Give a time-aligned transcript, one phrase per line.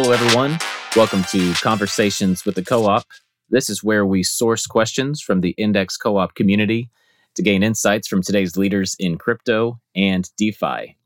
[0.00, 0.56] Hello, everyone.
[0.94, 3.02] Welcome to Conversations with the Coop.
[3.50, 6.88] This is where we source questions from the Index Coop community
[7.34, 10.96] to gain insights from today's leaders in crypto and DeFi.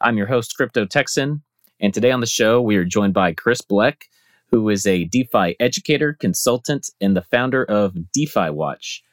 [0.00, 1.42] I'm your host, Crypto Texan,
[1.78, 4.04] and today on the show, we are joined by Chris Blec,
[4.50, 9.04] who is a DeFi educator, consultant, and the founder of DeFi Watch.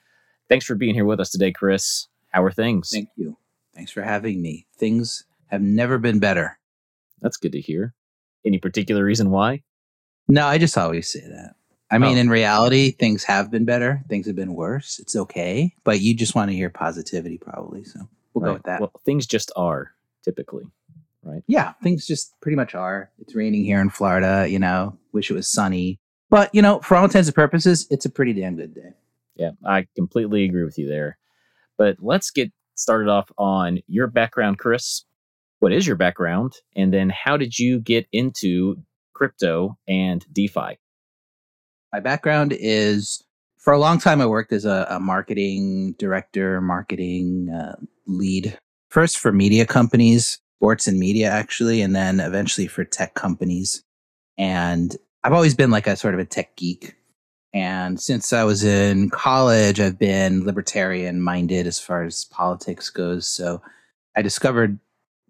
[0.47, 2.07] Thanks for being here with us today, Chris.
[2.29, 2.89] How are things?
[2.89, 3.35] Thank you.
[3.73, 4.65] Thanks for having me.
[4.77, 6.57] Things have never been better.
[7.19, 7.93] That's good to hear.
[8.45, 9.63] Any particular reason why?
[10.27, 11.55] No, I just always say that.
[11.91, 12.21] I mean, oh.
[12.21, 14.03] in reality, things have been better.
[14.09, 14.99] Things have been worse.
[14.99, 17.83] It's okay, but you just want to hear positivity, probably.
[17.83, 17.99] So
[18.33, 18.49] we'll right.
[18.49, 18.81] go with that.
[18.81, 20.65] Well, things just are typically,
[21.23, 21.43] right?
[21.47, 23.11] Yeah, things just pretty much are.
[23.19, 24.47] It's raining here in Florida.
[24.49, 28.05] You know, wish it was sunny, but you know, for all intents and purposes, it's
[28.05, 28.93] a pretty damn good day.
[29.35, 31.17] Yeah, I completely agree with you there.
[31.77, 35.03] But let's get started off on your background, Chris
[35.65, 38.75] what is your background and then how did you get into
[39.15, 40.77] crypto and defi?
[41.91, 43.23] My background is
[43.57, 48.55] for a long time i worked as a, a marketing director marketing uh, lead
[48.91, 53.83] first for media companies sports and media actually and then eventually for tech companies.
[54.37, 56.95] And i've always been like a sort of a tech geek.
[57.55, 63.25] And since i was in college i've been libertarian minded as far as politics goes.
[63.25, 63.63] So
[64.15, 64.77] i discovered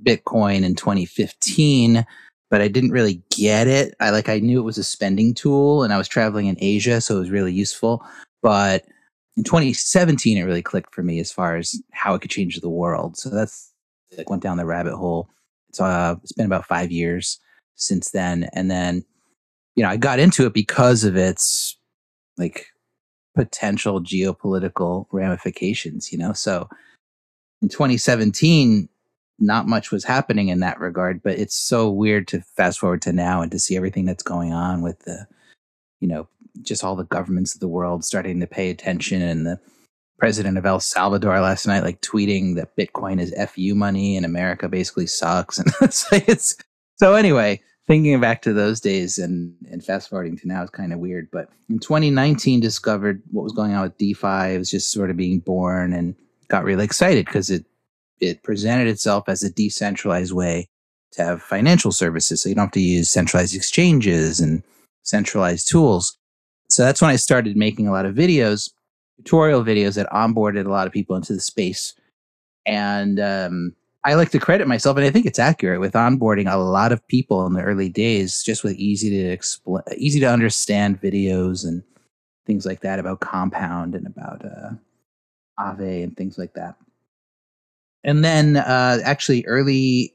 [0.04, 2.06] Bitcoin in 2015,
[2.50, 3.96] but I didn't really get it.
[4.00, 7.02] I like I knew it was a spending tool and I was traveling in Asia,
[7.02, 8.04] so it was really useful.
[8.42, 8.86] But
[9.38, 12.70] in 2017 it really clicked for me as far as how it could change the
[12.70, 13.18] world.
[13.18, 13.74] So that's
[14.18, 15.30] like went down the rabbit hole.
[15.70, 17.40] It's uh it's been about 5 years
[17.76, 19.04] since then and then
[19.76, 21.78] you know, I got into it because of its
[22.38, 22.68] like
[23.36, 26.32] potential geopolitical ramifications, you know.
[26.34, 26.70] So
[27.62, 28.88] in 2017
[29.40, 31.22] not much was happening in that regard.
[31.24, 34.54] But it's so weird to fast forward to now and to see everything that's going
[34.54, 35.28] on with the,
[36.00, 36.28] you know,
[36.62, 39.60] just all the governments of the world starting to pay attention and the
[40.18, 44.70] president of El Salvador last night like tweeting that Bitcoin is FU money and America
[44.70, 45.60] basically sucks.
[45.60, 46.56] And it's, it's
[46.96, 50.94] so anyway, thinking back to those days and, and fast forwarding to now is kind
[50.94, 51.30] of weird.
[51.32, 54.54] But in 2019, discovered what was going on with DeFi.
[54.56, 56.16] It was just sort of being born and
[56.48, 57.66] got really excited because it
[58.20, 60.70] it presented itself as a decentralized way
[61.12, 62.42] to have financial services.
[62.42, 64.64] So you don't have to use centralized exchanges and
[65.04, 66.18] centralized tools.
[66.70, 68.72] So that's when I started making a lot of videos,
[69.18, 71.94] tutorial videos that onboarded a lot of people into the space.
[72.66, 76.58] And um, I like to credit myself, and I think it's accurate with onboarding a
[76.58, 81.02] lot of people in the early days, just with easy to explain, easy to understand
[81.02, 81.84] videos and
[82.48, 84.72] things like that about Compound and about uh,
[85.60, 86.76] Aave and things like that
[88.06, 90.14] and then uh, actually early,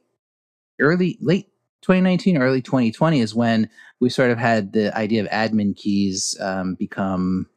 [0.79, 1.49] early, late
[1.83, 3.69] 2019, early 2020 is when
[4.01, 7.49] we sort of had the idea of admin keys um, become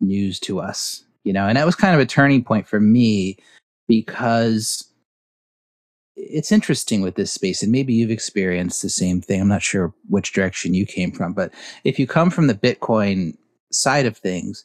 [0.00, 3.38] news to us, you know, and that was kind of a turning point for me
[3.86, 4.84] because
[6.16, 9.40] it's interesting with this space, and maybe you've experienced the same thing.
[9.40, 13.36] I'm not sure which direction you came from, but if you come from the Bitcoin
[13.70, 14.64] side of things,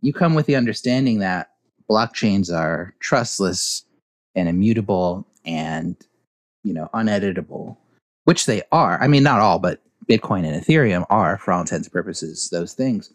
[0.00, 1.50] you come with the understanding that
[1.88, 3.84] blockchains are trustless
[4.38, 5.96] and immutable and
[6.64, 7.76] you know uneditable
[8.24, 9.00] which they are.
[9.02, 12.72] I mean not all but bitcoin and ethereum are for all intents and purposes those
[12.74, 13.12] things.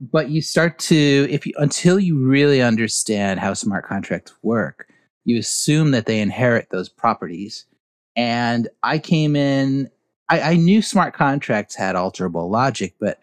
[0.00, 4.88] But you start to if you until you really understand how smart contracts work
[5.24, 7.66] you assume that they inherit those properties.
[8.14, 9.90] And i came in
[10.28, 13.20] I, I knew smart contracts had alterable logic but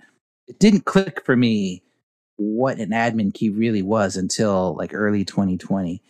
[0.47, 1.81] it didn't click for me
[2.37, 6.01] what an admin key really was until like early 2020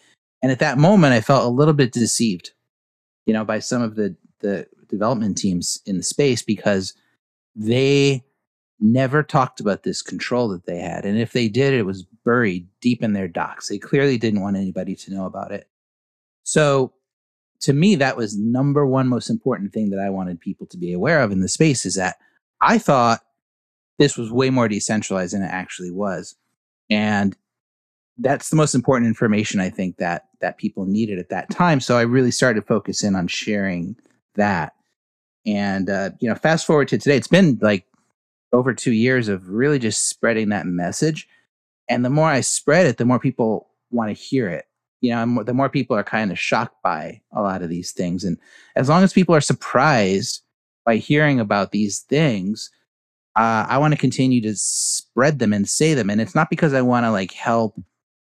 [0.44, 2.52] and at that moment, I felt a little bit deceived,
[3.26, 6.94] you know, by some of the the development teams in the space because
[7.56, 8.24] they
[8.80, 11.06] never talked about this control that they had.
[11.06, 13.70] And if they did, it was buried deep in their docs.
[13.70, 15.70] They clearly didn't want anybody to know about it.
[16.44, 16.94] So
[17.62, 20.92] to me, that was number one most important thing that I wanted people to be
[20.92, 22.18] aware of in the space is that
[22.60, 23.22] I thought
[23.98, 26.36] this was way more decentralized than it actually was.
[26.90, 27.38] And
[28.18, 31.80] that's the most important information I think that that people needed at that time.
[31.80, 33.96] So I really started focusing on sharing
[34.36, 34.74] that.
[35.46, 37.86] And uh, you know, fast forward to today, it's been like
[38.52, 41.28] over two years of really just spreading that message.
[41.90, 44.66] And the more I spread it, the more people want to hear it.
[45.00, 48.26] You know, the more people are kind of shocked by a lot of these things.
[48.26, 48.38] And
[48.76, 50.42] as long as people are surprised
[50.86, 52.70] by hearing about these things,
[53.38, 56.10] uh, I want to continue to spread them and say them.
[56.10, 57.82] And it's not because I want to like help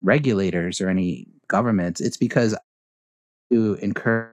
[0.03, 2.01] regulators or any governments.
[2.01, 2.57] It's because
[3.51, 4.33] to encourage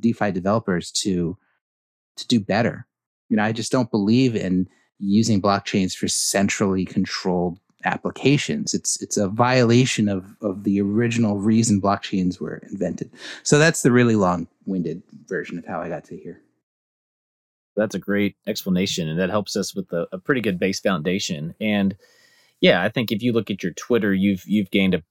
[0.00, 1.36] DeFi developers to
[2.16, 2.86] to do better.
[3.28, 4.68] You know, I just don't believe in
[4.98, 8.74] using blockchains for centrally controlled applications.
[8.74, 13.10] It's it's a violation of of the original reason blockchains were invented.
[13.42, 16.40] So that's the really long-winded version of how I got to here.
[17.76, 21.54] That's a great explanation, and that helps us with a, a pretty good base foundation.
[21.60, 21.94] And
[22.62, 25.02] yeah, I think if you look at your Twitter, you've you've gained a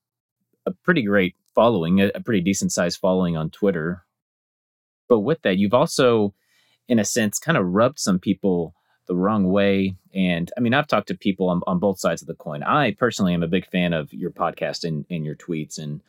[0.66, 4.04] a pretty great following, a, a pretty decent sized following on Twitter.
[5.08, 6.34] But with that, you've also,
[6.88, 8.74] in a sense, kind of rubbed some people
[9.08, 9.96] the wrong way.
[10.14, 12.64] And I mean, I've talked to people on, on both sides of the coin.
[12.64, 16.02] I personally am a big fan of your podcast and, and your tweets and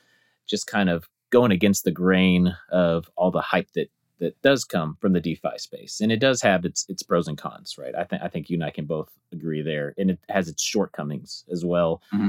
[0.46, 4.96] just kind of going against the grain of all the hype that that does come
[5.00, 7.94] from the DeFi space, and it does have its its pros and cons, right?
[7.94, 10.62] I think I think you and I can both agree there, and it has its
[10.62, 12.00] shortcomings as well.
[12.14, 12.28] Mm-hmm.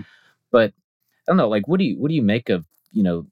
[0.52, 0.74] But
[1.28, 3.28] don't know, like, what do you what do you make of you know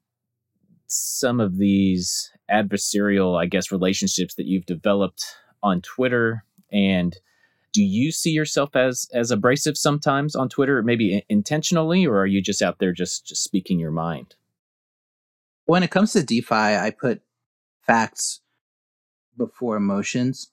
[0.88, 5.25] some of these adversarial, I guess, relationships that you've developed
[5.63, 7.18] on Twitter and
[7.75, 12.42] do you see yourself as as abrasive sometimes on Twitter, maybe intentionally, or are you
[12.42, 14.36] just out there just just speaking your mind?
[15.65, 17.21] When it comes to DeFi, I put
[17.86, 18.39] facts
[19.36, 20.51] before emotions,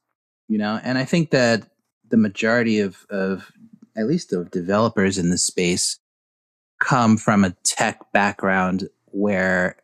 [0.48, 1.68] you know, and I think that
[2.10, 3.52] the majority of of
[3.96, 6.00] at least of developers in this space
[6.82, 9.76] come from a tech background where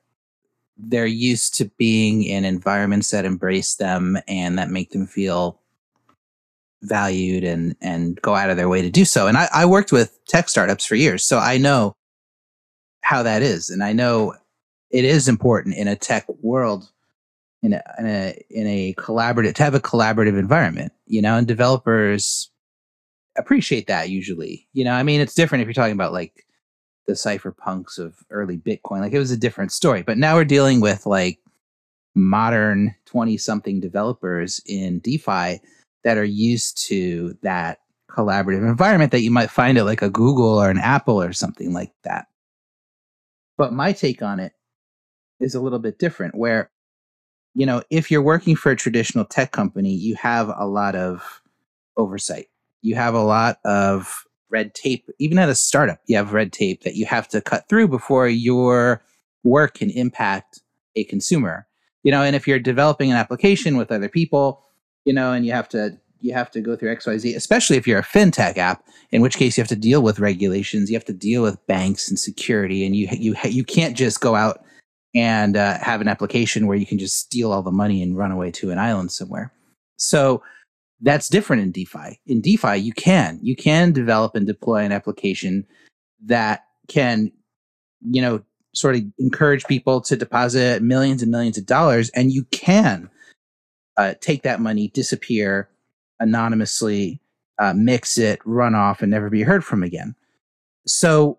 [0.77, 5.61] they're used to being in environments that embrace them and that make them feel
[6.83, 9.27] valued and and go out of their way to do so.
[9.27, 11.95] And I, I worked with tech startups for years, so I know
[13.03, 14.35] how that is, and I know
[14.91, 16.91] it is important in a tech world
[17.63, 21.47] in a, in a in a collaborative to have a collaborative environment, you know, and
[21.47, 22.51] developers
[23.37, 24.69] appreciate that usually.
[24.73, 26.45] You know, I mean, it's different if you're talking about like
[27.09, 29.01] the cypherpunks of early Bitcoin.
[29.01, 31.41] Like it was a different story, but now we're dealing with like
[32.15, 35.61] modern 20 something developers in DeFi
[36.05, 37.79] that are used to that
[38.11, 41.73] collaborative environment that you might find at like a Google or an Apple or something
[41.73, 42.27] like that.
[43.57, 44.53] But my take on it
[45.41, 46.71] is a little bit different where
[47.55, 51.43] you know, if you're working for a traditional tech company, you have a lot of
[51.97, 52.47] oversight.
[52.83, 55.09] You have a lot of red tape.
[55.19, 58.29] Even at a startup, you have red tape that you have to cut through before
[58.29, 59.03] your
[59.45, 60.61] work can impact
[60.97, 61.67] a consumer.
[62.03, 64.65] You know, and if you're developing an application with other people,
[65.05, 68.01] you know, and you have to you have to go through XYZ, especially if you're
[68.01, 71.13] a fintech app, in which case you have to deal with regulations, you have to
[71.13, 74.65] deal with banks and security, and you you you can't just go out
[75.15, 78.31] and uh, have an application where you can just steal all the money and run
[78.31, 79.53] away to an island somewhere.
[79.97, 80.43] So
[81.01, 82.21] that's different in DeFi.
[82.27, 85.67] In DeFi, you can you can develop and deploy an application
[86.25, 87.31] that can,
[88.11, 88.43] you know,
[88.75, 93.09] sort of encourage people to deposit millions and millions of dollars, and you can
[93.97, 95.69] uh, take that money, disappear
[96.21, 97.21] anonymously,
[97.59, 100.15] uh, mix it, run off, and never be heard from again.
[100.87, 101.39] So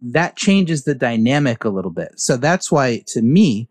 [0.00, 2.12] that changes the dynamic a little bit.
[2.16, 3.68] So that's why, to me,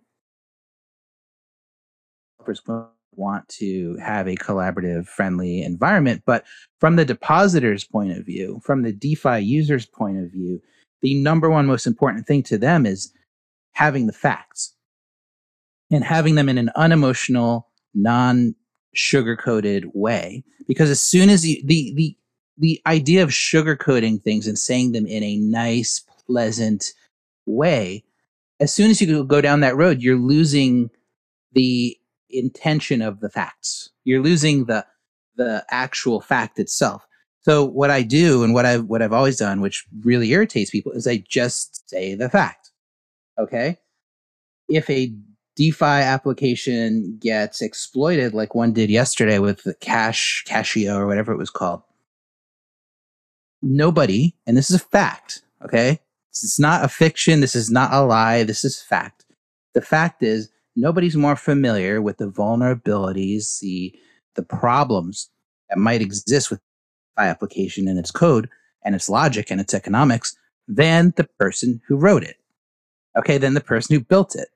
[3.21, 6.23] want to have a collaborative, friendly environment.
[6.25, 6.43] But
[6.79, 10.59] from the depositor's point of view, from the DeFi user's point of view,
[11.01, 13.13] the number one most important thing to them is
[13.73, 14.73] having the facts
[15.91, 18.55] and having them in an unemotional, non
[18.93, 20.43] sugar coated way.
[20.67, 22.17] Because as soon as you, the, the,
[22.57, 26.91] the idea of sugarcoating things and saying them in a nice, pleasant
[27.45, 28.03] way,
[28.59, 30.89] as soon as you go down that road, you're losing
[31.53, 31.97] the
[32.33, 33.89] intention of the facts.
[34.03, 34.85] You're losing the
[35.35, 37.05] the actual fact itself.
[37.41, 40.91] So what I do and what I've what I've always done, which really irritates people,
[40.91, 42.71] is I just say the fact.
[43.39, 43.77] Okay.
[44.69, 45.13] If a
[45.55, 51.37] DeFi application gets exploited like one did yesterday with the Cash Cashio or whatever it
[51.37, 51.81] was called,
[53.61, 55.99] nobody, and this is a fact, okay?
[56.31, 57.41] This is not a fiction.
[57.41, 58.43] This is not a lie.
[58.43, 59.25] This is fact.
[59.73, 63.93] The fact is, nobody's more familiar with the vulnerabilities, the
[64.35, 65.29] the problems
[65.69, 66.61] that might exist with
[67.17, 68.49] DeFi application and its code
[68.83, 70.35] and its logic and its economics
[70.67, 72.37] than the person who wrote it.
[73.17, 74.47] Okay, than the person who built it.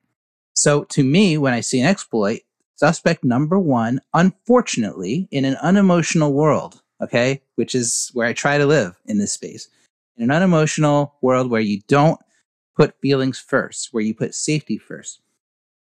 [0.54, 2.42] So to me, when I see an exploit,
[2.76, 8.66] suspect number one, unfortunately, in an unemotional world, okay, which is where I try to
[8.66, 9.68] live in this space,
[10.16, 12.20] in an unemotional world where you don't
[12.78, 15.22] put feelings first, where you put safety first,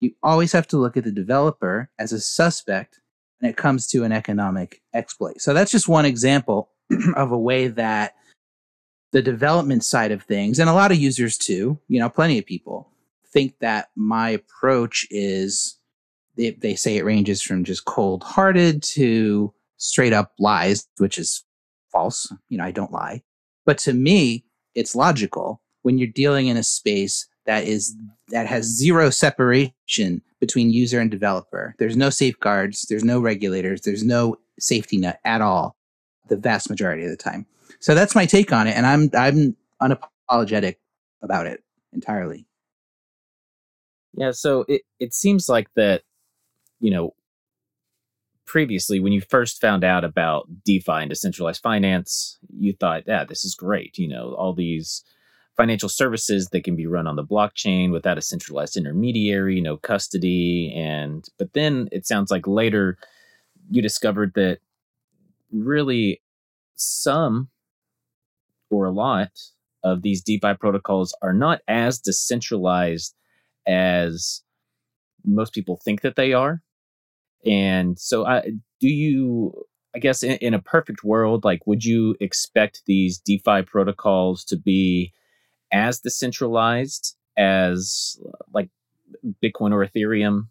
[0.03, 3.01] you always have to look at the developer as a suspect
[3.39, 5.41] when it comes to an economic exploit.
[5.41, 6.71] So that's just one example
[7.17, 8.15] of a way that
[9.13, 12.47] the development side of things, and a lot of users too, you know, plenty of
[12.47, 12.91] people
[13.33, 15.79] think that my approach is
[16.37, 21.45] they, they say it ranges from just cold hearted to straight up lies, which is
[21.91, 22.33] false.
[22.49, 23.23] You know, I don't lie.
[23.65, 27.97] But to me, it's logical when you're dealing in a space that is
[28.29, 31.75] that has zero separation between user and developer.
[31.79, 35.77] There's no safeguards, there's no regulators, there's no safety net at all
[36.29, 37.47] the vast majority of the time.
[37.81, 40.77] So that's my take on it and I'm I'm unapologetic
[41.23, 42.47] about it entirely.
[44.15, 46.03] Yeah, so it it seems like that
[46.81, 47.15] you know
[48.47, 53.47] previously when you first found out about DeFi and decentralized finance, you thought, yeah, this
[53.47, 53.97] is great.
[53.97, 55.03] You know, all these
[55.57, 60.73] financial services that can be run on the blockchain without a centralized intermediary, no custody.
[60.75, 62.97] And, but then it sounds like later
[63.71, 64.59] you discovered that
[65.51, 66.23] really
[66.75, 67.49] some
[68.71, 69.31] or a lot
[69.85, 73.15] of these DeFi protocols are not as decentralized
[73.67, 74.43] as
[75.25, 76.63] most people think that they are.
[77.45, 79.53] And so, I, do you,
[79.95, 84.57] I guess, in, in a perfect world, like, would you expect these DeFi protocols to
[84.57, 85.13] be
[85.73, 88.21] as decentralized as
[88.53, 88.69] like
[89.43, 90.49] Bitcoin or Ethereum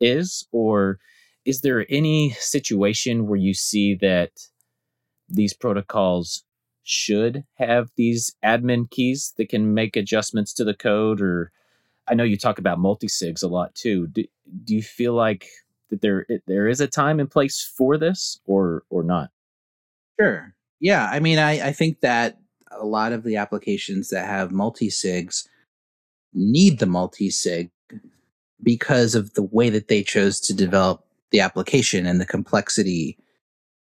[0.00, 0.46] is?
[0.52, 0.98] Or
[1.44, 4.30] is there any situation where you see that
[5.28, 6.44] these protocols
[6.82, 11.20] should have these admin keys that can make adjustments to the code?
[11.20, 11.52] Or
[12.08, 14.08] I know you talk about multi-sigs a lot too.
[14.08, 14.24] Do,
[14.64, 15.46] do you feel like
[15.90, 19.30] that there there is a time and place for this or or not?
[20.20, 20.54] Sure.
[20.80, 21.08] Yeah.
[21.10, 22.38] I mean, I, I think that
[22.78, 25.46] a lot of the applications that have multi-sigs
[26.32, 27.70] need the multi-sig
[28.62, 33.18] because of the way that they chose to develop the application and the complexity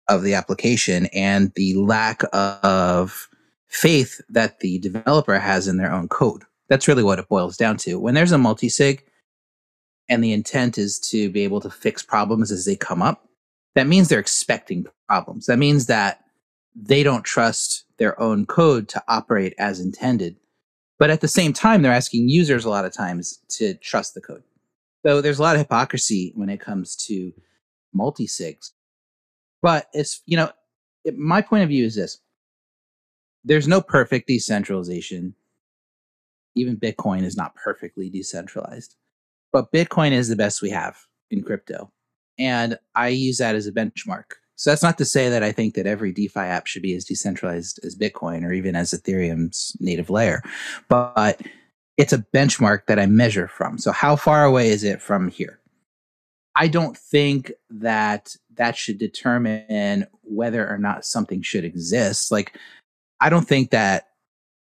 [0.07, 3.29] of the application and the lack of
[3.67, 6.43] faith that the developer has in their own code.
[6.67, 7.99] That's really what it boils down to.
[7.99, 9.03] When there's a multi-sig
[10.09, 13.27] and the intent is to be able to fix problems as they come up,
[13.73, 15.47] that means they're expecting problems.
[15.47, 16.21] That means that
[16.75, 20.37] they don't trust their own code to operate as intended.
[20.97, 24.21] But at the same time, they're asking users a lot of times to trust the
[24.21, 24.43] code.
[25.05, 27.31] So there's a lot of hypocrisy when it comes to
[27.93, 28.71] multi-sigs.
[29.61, 30.51] But it's, you know,
[31.03, 32.19] it, my point of view is this.
[33.43, 35.35] There's no perfect decentralization.
[36.55, 38.95] Even Bitcoin is not perfectly decentralized.
[39.51, 40.97] But Bitcoin is the best we have
[41.29, 41.91] in crypto.
[42.39, 44.25] And I use that as a benchmark.
[44.55, 47.05] So that's not to say that I think that every DeFi app should be as
[47.05, 50.41] decentralized as Bitcoin or even as Ethereum's native layer,
[50.87, 51.41] but
[51.97, 53.77] it's a benchmark that I measure from.
[53.77, 55.59] So how far away is it from here?
[56.55, 62.31] I don't think that that should determine whether or not something should exist.
[62.31, 62.57] Like,
[63.19, 64.07] I don't think that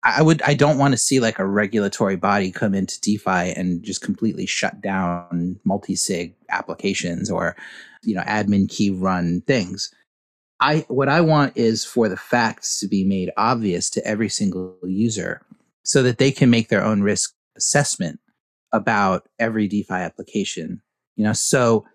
[0.04, 3.84] I would I don't want to see like a regulatory body come into DeFi and
[3.84, 7.56] just completely shut down multi-sig applications or
[8.04, 9.94] you know admin key run things.
[10.62, 14.78] I what I want is for the facts to be made obvious to every single
[14.84, 15.46] user
[15.84, 18.20] so that they can make their own risk assessment
[18.72, 20.82] about every DeFi application.
[21.18, 21.86] You know, so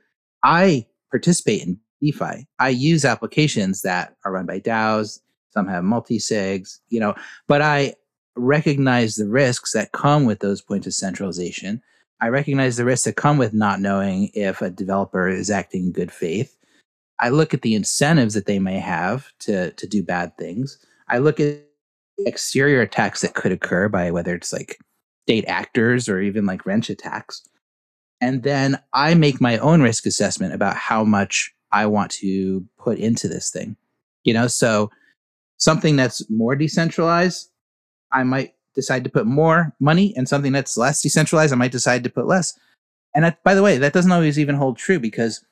[0.43, 2.47] I participate in DeFi.
[2.59, 5.21] I use applications that are run by DAOs
[5.55, 7.15] some have multi-sigs, you know,
[7.47, 7.95] but I
[8.37, 11.81] recognize the risks that come with those points of centralization.
[12.21, 15.93] I recognize the risks that come with not knowing if a developer is acting in
[15.93, 16.57] good faith.
[17.21, 20.85] I look at the incentives that they may have to to do bad things.
[21.09, 21.61] I look at
[22.19, 24.79] exterior attacks that could occur by whether it's like
[25.27, 27.43] state actors or even like wrench attacks.
[28.21, 32.99] And then I make my own risk assessment about how much I want to put
[32.99, 33.77] into this thing.
[34.25, 34.91] You know, so
[35.59, 37.51] something that's more decentralized,
[38.13, 42.05] I might decide to put more money, and something that's less decentralized, I might decide
[42.05, 42.59] to put less.
[43.15, 45.45] And that, by the way, that doesn't always even hold true because,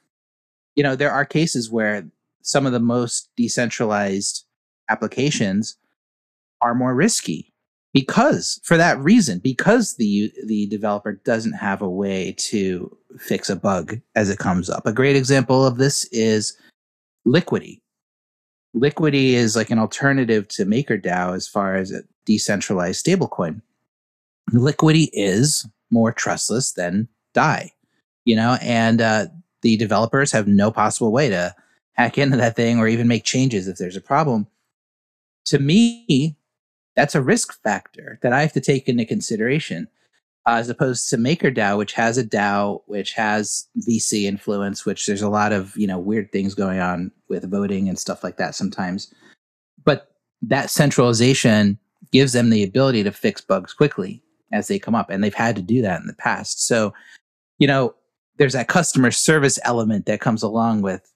[0.75, 2.05] you know, there are cases where
[2.43, 4.45] some of the most decentralized
[4.89, 5.77] applications
[6.61, 7.53] are more risky
[7.93, 13.57] because for that reason because the the developer doesn't have a way to fix a
[13.57, 16.57] bug as it comes up a great example of this is
[17.25, 17.83] liquity
[18.75, 23.61] Liquity is like an alternative to MakerDAO as far as a decentralized stablecoin.
[24.52, 27.71] Liquity is more trustless than DAI,
[28.25, 29.26] you know, and uh,
[29.61, 31.55] the developers have no possible way to
[31.93, 34.47] hack into that thing or even make changes if there's a problem.
[35.47, 36.37] To me,
[36.97, 39.88] that's a risk factor that I have to take into consideration
[40.47, 45.23] uh, as opposed to MakerDAO, which has a DAO, which has VC influence, which there's
[45.23, 48.55] a lot of you know weird things going on with voting and stuff like that
[48.55, 49.12] sometimes.
[49.85, 50.12] But
[50.43, 51.79] that centralization
[52.12, 54.23] gives them the ability to fix bugs quickly
[54.53, 56.67] as they come up, and they've had to do that in the past.
[56.67, 56.93] So,
[57.59, 57.95] you know,
[58.37, 61.11] there's that customer service element that comes along with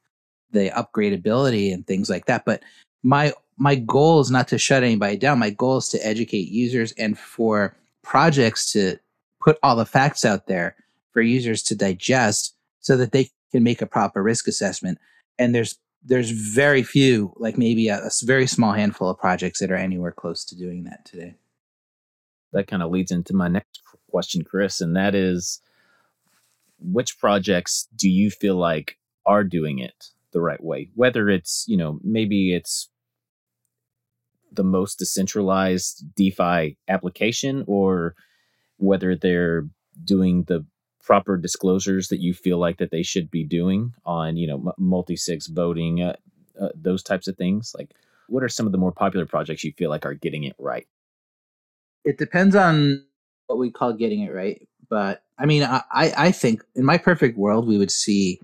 [0.51, 2.45] the upgradability and things like that.
[2.45, 2.63] But
[3.03, 5.39] my my goal is not to shut anybody down.
[5.39, 8.99] My goal is to educate users and for projects to
[9.41, 10.77] put all the facts out there
[11.13, 14.99] for users to digest so that they can make a proper risk assessment.
[15.39, 19.71] And there's there's very few, like maybe a, a very small handful of projects that
[19.71, 21.35] are anywhere close to doing that today.
[22.53, 25.61] That kind of leads into my next question, Chris, and that is
[26.79, 30.91] which projects do you feel like are doing it the right way?
[30.95, 32.89] Whether it's, you know, maybe it's
[34.53, 38.15] the most decentralized DeFi application or
[38.77, 39.67] whether they're
[40.05, 40.65] doing the
[41.07, 45.43] proper disclosures that you feel like that they should be doing on you know multi-sig
[45.47, 46.17] voting uh,
[46.61, 47.75] uh, those types of things?
[47.79, 47.93] Like
[48.29, 50.87] what are some of the more popular projects you feel like are getting it right?
[52.05, 53.05] It depends on
[53.47, 57.39] what we call getting it right but i mean i i think in my perfect
[57.39, 58.41] world we would see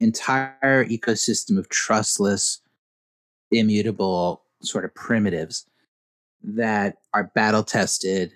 [0.00, 2.60] entire ecosystem of trustless
[3.50, 5.66] immutable sort of primitives
[6.42, 8.32] that are battle tested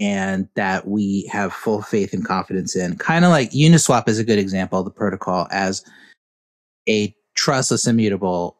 [0.00, 2.96] and that we have full faith and confidence in.
[2.96, 5.84] Kind of like Uniswap is a good example of the protocol as
[6.88, 8.56] a trustless immutable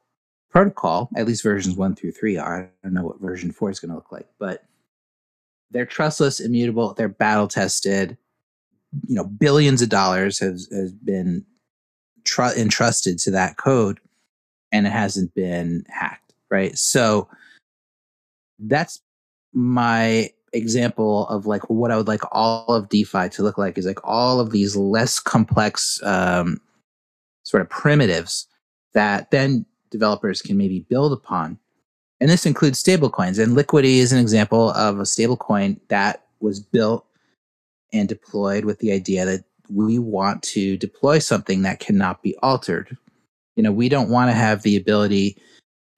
[0.50, 1.08] protocol.
[1.16, 2.62] At least versions one through three are.
[2.62, 4.64] I don't know what version four is going to look like, but
[5.70, 8.16] they're trustless, immutable, they're battle tested.
[9.06, 11.44] You know, billions of dollars has has been
[12.24, 14.00] tr- entrusted to that code,
[14.72, 16.32] and it hasn't been hacked.
[16.50, 17.28] Right, so
[18.58, 19.00] that's
[19.52, 23.86] my example of like what I would like all of DeFi to look like is
[23.86, 26.60] like all of these less complex um,
[27.44, 28.46] sort of primitives
[28.94, 31.58] that then developers can maybe build upon.
[32.20, 33.42] And this includes stablecoins.
[33.42, 37.06] And Liquity is an example of a stablecoin that was built
[37.92, 42.96] and deployed with the idea that we want to deploy something that cannot be altered.
[43.56, 45.36] You know, we don't want to have the ability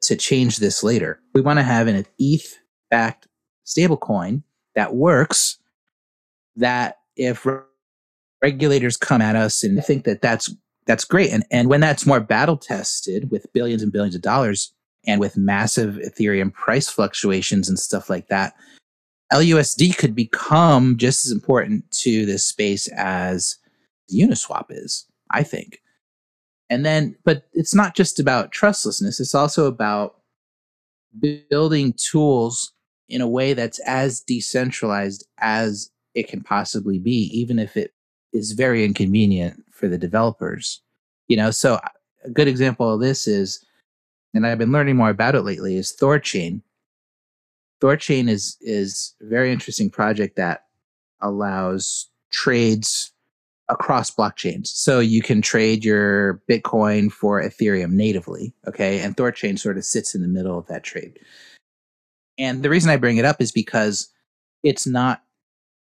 [0.02, 1.20] to change this later.
[1.34, 2.58] We want to have an ETH
[2.90, 3.26] backed
[3.66, 4.42] stablecoin
[4.74, 5.58] that works
[6.56, 7.46] that if
[8.42, 10.54] regulators come at us and think that that's
[10.86, 11.30] that's great.
[11.30, 14.72] And and when that's more battle tested with billions and billions of dollars
[15.06, 18.54] and with massive ethereum price fluctuations and stuff like that
[19.32, 23.56] lusd could become just as important to this space as
[24.12, 25.80] uniswap is i think.
[26.68, 29.18] And then but it's not just about trustlessness.
[29.20, 30.16] It's also about
[31.50, 32.72] building tools
[33.10, 37.92] in a way that's as decentralized as it can possibly be, even if it
[38.32, 40.80] is very inconvenient for the developers.
[41.28, 41.80] You know, so
[42.24, 43.64] a good example of this is,
[44.34, 46.62] and I've been learning more about it lately, is Thorchain.
[47.80, 50.66] Thorchain is is a very interesting project that
[51.20, 53.12] allows trades
[53.68, 54.66] across blockchains.
[54.66, 59.00] So you can trade your Bitcoin for Ethereum natively, okay?
[59.00, 61.18] And Thorchain sort of sits in the middle of that trade.
[62.40, 64.08] And the reason I bring it up is because
[64.62, 65.22] it's not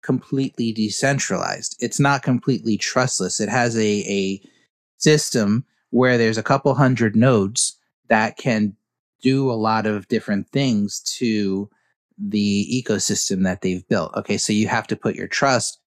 [0.03, 1.77] completely decentralized.
[1.81, 3.41] It's not completely trustless.
[3.41, 4.41] It has a, a
[4.97, 7.77] system where there's a couple hundred nodes
[8.09, 8.75] that can
[9.21, 11.69] do a lot of different things to
[12.17, 14.15] the ecosystem that they've built.
[14.17, 15.79] Okay, so you have to put your trust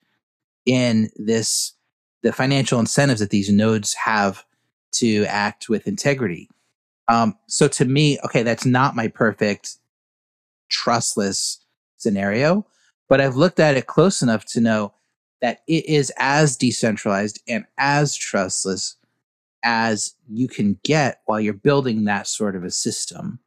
[0.66, 1.74] in this
[2.22, 4.46] the financial incentives that these nodes have
[4.94, 6.48] to act with integrity.
[7.10, 9.78] Um, so to me, okay, that's not my perfect
[10.74, 11.64] trustless
[11.98, 12.66] scenario,
[13.08, 14.94] but I've looked at it close enough to know
[15.42, 18.96] that it is as decentralized and as trustless
[19.64, 23.40] as you can get while you're building that sort of a system.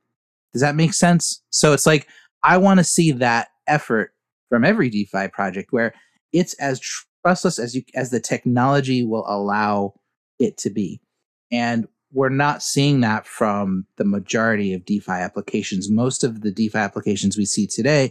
[0.52, 1.42] Does that make sense?
[1.50, 2.06] So it's like
[2.42, 4.12] I want to see that effort
[4.48, 5.92] from every DeFi project where
[6.32, 6.80] it's as
[7.24, 9.94] trustless as you as the technology will allow
[10.38, 11.00] it to be.
[11.50, 15.90] And we're not seeing that from the majority of DeFi applications.
[15.90, 18.10] Most of the DeFi applications we see today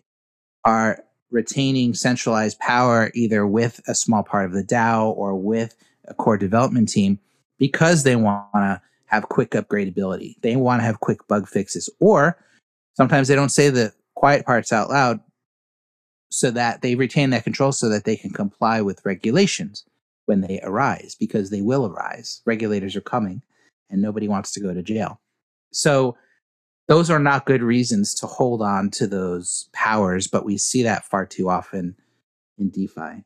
[0.63, 5.75] are retaining centralized power either with a small part of the DAO or with
[6.07, 7.19] a core development team
[7.57, 10.35] because they want to have quick upgradability.
[10.41, 11.89] They want to have quick bug fixes.
[11.99, 12.37] Or
[12.93, 15.19] sometimes they don't say the quiet parts out loud
[16.29, 19.85] so that they retain that control so that they can comply with regulations
[20.25, 22.41] when they arise because they will arise.
[22.45, 23.41] Regulators are coming
[23.89, 25.19] and nobody wants to go to jail.
[25.71, 26.15] So
[26.87, 31.05] those are not good reasons to hold on to those powers, but we see that
[31.05, 31.95] far too often
[32.57, 33.23] in DeFi.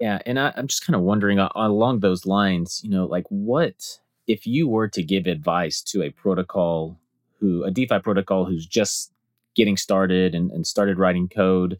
[0.00, 3.24] Yeah, and I, am just kind of wondering uh, along those lines, you know, like
[3.28, 6.98] what if you were to give advice to a protocol
[7.40, 9.12] who a DeFi protocol who's just
[9.54, 11.78] getting started and, and started writing code,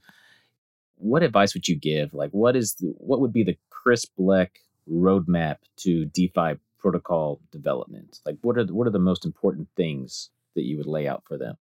[0.97, 2.15] what advice would you give?
[2.15, 4.61] Like what is the, what would be the Chris Blec
[4.91, 6.55] roadmap to DeFi
[6.85, 8.21] protocol development?
[8.27, 11.23] Like, what are the, what are the most important things that you would lay out
[11.27, 11.57] for them?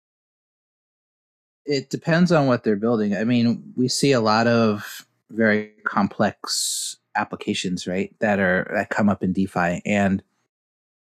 [1.66, 3.14] It depends on what they're building.
[3.14, 8.14] I mean, we see a lot of very complex applications, right?
[8.20, 10.22] That are that come up in DeFi, and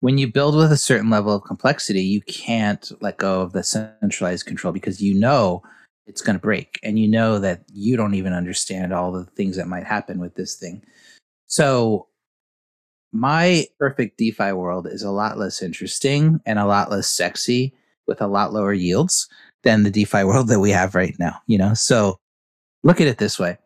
[0.01, 3.63] when you build with a certain level of complexity, you can't let go of the
[3.63, 5.63] centralized control because you know
[6.07, 9.57] it's going to break, and you know that you don't even understand all the things
[9.57, 10.85] that might happen with this thing.
[11.47, 12.09] So
[13.15, 17.73] my perfect DeFi world is a lot less interesting and a lot less sexy
[18.09, 19.29] with a lot lower yields
[19.63, 21.41] than the DeFi world that we have right now.
[21.47, 22.19] You know, so
[22.83, 23.57] look at it this way.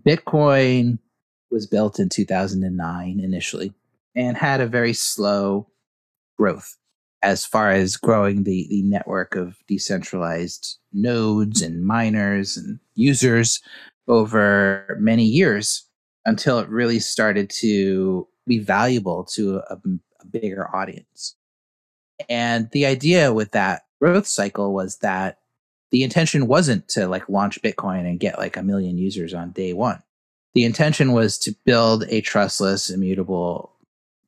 [0.00, 0.98] Bitcoin
[1.50, 3.74] was built in 2009 initially
[4.14, 5.68] and had a very slow
[6.38, 6.76] growth
[7.22, 13.60] as far as growing the, the network of decentralized nodes and miners and users
[14.06, 15.84] over many years
[16.24, 19.78] until it really started to be valuable to a,
[20.20, 21.36] a bigger audience.
[22.28, 25.38] And the idea with that growth cycle was that
[25.90, 29.72] the intention wasn't to like launch Bitcoin and get like a million users on day
[29.72, 30.02] one.
[30.54, 33.72] The intention was to build a trustless, immutable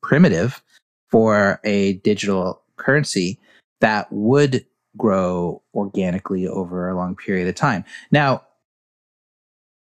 [0.01, 0.63] primitive
[1.09, 3.39] for a digital currency
[3.81, 4.65] that would
[4.97, 7.83] grow organically over a long period of time.
[8.11, 8.43] Now,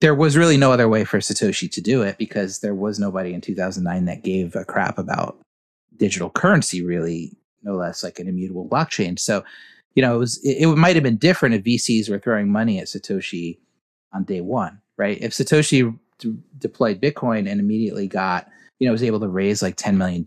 [0.05, 3.33] there was really no other way for Satoshi to do it because there was nobody
[3.33, 5.39] in 2009 that gave a crap about
[5.97, 9.19] digital currency, really, no less like an immutable blockchain.
[9.19, 9.43] So,
[9.95, 12.79] you know, it was it, it might have been different if VCs were throwing money
[12.79, 13.57] at Satoshi
[14.13, 15.17] on day one, right?
[15.23, 18.47] If Satoshi d- deployed Bitcoin and immediately got,
[18.81, 20.23] you know, was able to raise like $10 million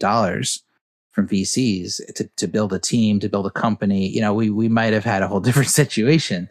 [1.12, 4.70] from VCs to, to build a team, to build a company, you know, we, we
[4.70, 6.50] might have had a whole different situation.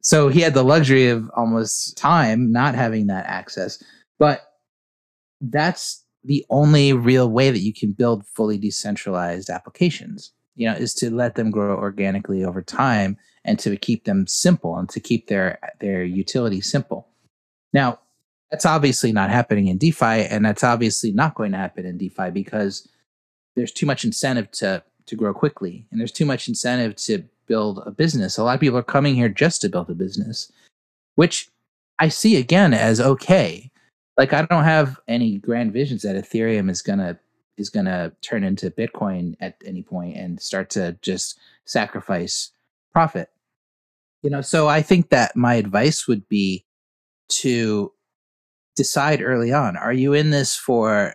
[0.00, 3.82] So he had the luxury of almost time not having that access.
[4.18, 4.40] But
[5.40, 10.94] that's the only real way that you can build fully decentralized applications, you know, is
[10.94, 15.28] to let them grow organically over time and to keep them simple and to keep
[15.28, 17.08] their their utility simple.
[17.72, 18.00] Now,
[18.50, 22.30] that's obviously not happening in DeFi, and that's obviously not going to happen in DeFi
[22.30, 22.86] because
[23.56, 27.82] there's too much incentive to to grow quickly, and there's too much incentive to build
[27.84, 28.38] a business.
[28.38, 30.52] A lot of people are coming here just to build a business,
[31.16, 31.48] which
[31.98, 33.72] I see again as okay.
[34.16, 37.18] Like I don't have any grand visions that Ethereum is gonna
[37.56, 42.52] is gonna turn into Bitcoin at any point and start to just sacrifice
[42.92, 43.30] profit.
[44.22, 46.64] You know, so I think that my advice would be
[47.30, 47.92] to
[48.76, 51.14] decide early on are you in this for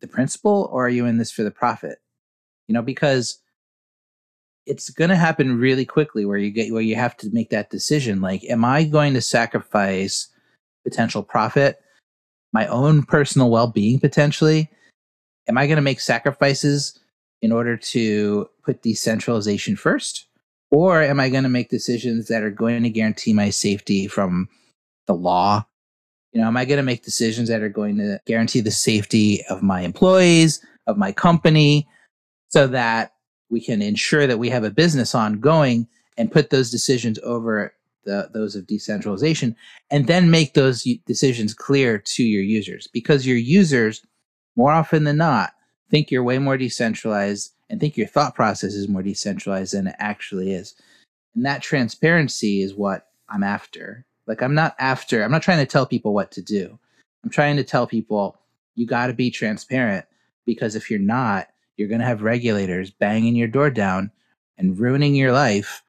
[0.00, 1.98] the principle or are you in this for the profit
[2.66, 3.39] you know because
[4.70, 7.70] it's going to happen really quickly where you get where you have to make that
[7.70, 10.28] decision like am i going to sacrifice
[10.84, 11.80] potential profit
[12.52, 14.70] my own personal well-being potentially?
[15.48, 16.98] Am i going to make sacrifices
[17.42, 20.26] in order to put decentralization first?
[20.70, 24.48] Or am i going to make decisions that are going to guarantee my safety from
[25.06, 25.64] the law?
[26.32, 29.44] You know, am I going to make decisions that are going to guarantee the safety
[29.50, 31.88] of my employees, of my company,
[32.50, 33.14] so that
[33.50, 38.30] we can ensure that we have a business ongoing and put those decisions over the,
[38.32, 39.56] those of decentralization
[39.90, 42.86] and then make those decisions clear to your users.
[42.86, 44.04] Because your users
[44.56, 45.52] more often than not
[45.90, 49.96] think you're way more decentralized and think your thought process is more decentralized than it
[49.98, 50.74] actually is.
[51.34, 54.04] And that transparency is what i'm after.
[54.26, 56.78] Like I'm not after, I'm not trying to tell people what to do.
[57.24, 58.38] I'm trying to tell people
[58.74, 60.06] you got to be transparent
[60.46, 64.10] because if you're not, you're going to have regulators banging your door down
[64.58, 65.82] and ruining your life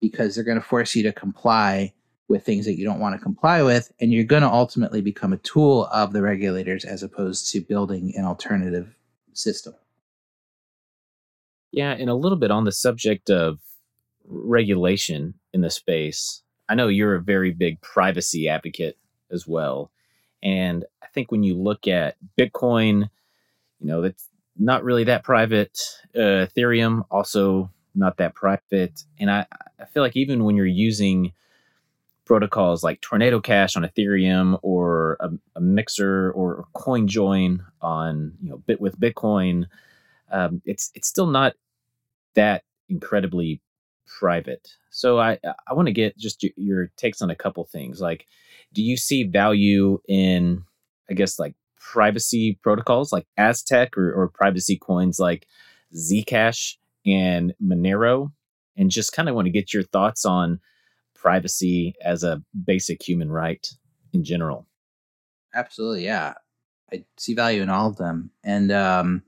[0.00, 1.92] because they're going to force you to comply
[2.28, 3.92] with things that you don't want to comply with.
[4.00, 8.12] And you're going to ultimately become a tool of the regulators as opposed to building
[8.16, 8.96] an alternative
[9.32, 9.74] system.
[11.70, 11.92] Yeah.
[11.92, 13.58] And a little bit on the subject of
[14.24, 16.42] regulation in the space.
[16.68, 18.98] I know you're a very big privacy advocate
[19.30, 19.90] as well.
[20.42, 23.08] And I think when you look at Bitcoin,
[23.78, 25.78] you know, that's not really that private.
[26.14, 29.04] Uh, Ethereum, also not that private.
[29.18, 29.46] And I,
[29.78, 31.32] I feel like even when you're using
[32.24, 38.58] protocols like Tornado Cash on Ethereum or a, a mixer or CoinJoin on, you know,
[38.58, 39.66] Bit with Bitcoin,
[40.30, 41.54] um, it's it's still not
[42.34, 43.60] that incredibly
[44.06, 44.68] private.
[44.90, 45.38] So I
[45.68, 48.00] I want to get just your, your takes on a couple things.
[48.00, 48.26] Like,
[48.72, 50.64] do you see value in
[51.10, 51.54] I guess like
[51.90, 55.46] privacy protocols like Aztec or, or privacy coins like
[55.94, 58.32] Zcash and Monero?
[58.76, 60.58] And just kind of want to get your thoughts on
[61.14, 63.66] privacy as a basic human right
[64.14, 64.66] in general.
[65.54, 66.34] Absolutely, yeah.
[66.90, 68.30] I see value in all of them.
[68.42, 69.22] And um,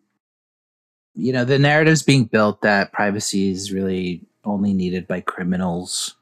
[1.15, 6.17] you know, the narrative's being built that privacy is really only needed by criminals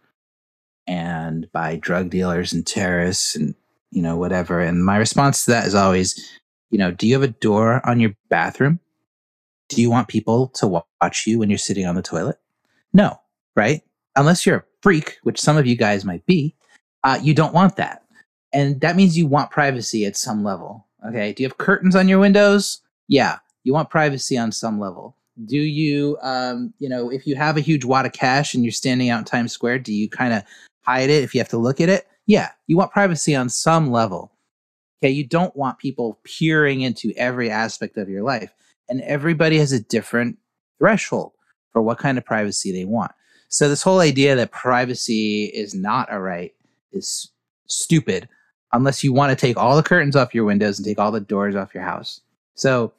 [0.86, 3.54] and by drug dealers and terrorists and
[3.92, 4.60] you know whatever.
[4.60, 6.18] And my response to that is always,
[6.70, 8.80] you know, do you have a door on your bathroom?
[9.68, 10.66] Do you want people to
[11.00, 12.38] watch you when you're sitting on the toilet?
[12.92, 13.20] No,
[13.54, 13.82] right?
[14.16, 16.54] Unless you're a freak, which some of you guys might be,
[17.04, 18.02] uh, you don't want that.
[18.52, 20.86] And that means you want privacy at some level.
[21.06, 21.32] Okay.
[21.32, 22.80] Do you have curtains on your windows?
[23.08, 23.38] Yeah.
[23.64, 25.16] You want privacy on some level.
[25.46, 28.72] Do you, um, you know, if you have a huge wad of cash and you're
[28.72, 30.42] standing out in Times Square, do you kind of
[30.82, 32.06] hide it if you have to look at it?
[32.26, 32.50] Yeah.
[32.66, 34.32] You want privacy on some level.
[35.02, 35.10] Okay.
[35.10, 38.52] You don't want people peering into every aspect of your life.
[38.88, 40.38] And everybody has a different
[40.78, 41.32] threshold
[41.72, 43.12] for what kind of privacy they want.
[43.48, 46.52] So, this whole idea that privacy is not a right
[46.92, 47.30] is
[47.66, 48.28] stupid
[48.72, 51.20] unless you want to take all the curtains off your windows and take all the
[51.20, 52.20] doors off your house.
[52.54, 52.92] So,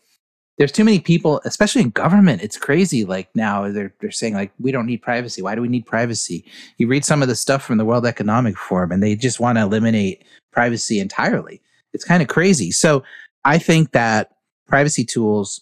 [0.57, 2.43] there's too many people, especially in government.
[2.43, 3.05] It's crazy.
[3.05, 5.41] Like now, they're they're saying like we don't need privacy.
[5.41, 6.45] Why do we need privacy?
[6.77, 9.57] You read some of the stuff from the World Economic Forum, and they just want
[9.57, 11.61] to eliminate privacy entirely.
[11.93, 12.71] It's kind of crazy.
[12.71, 13.03] So
[13.45, 14.31] I think that
[14.67, 15.61] privacy tools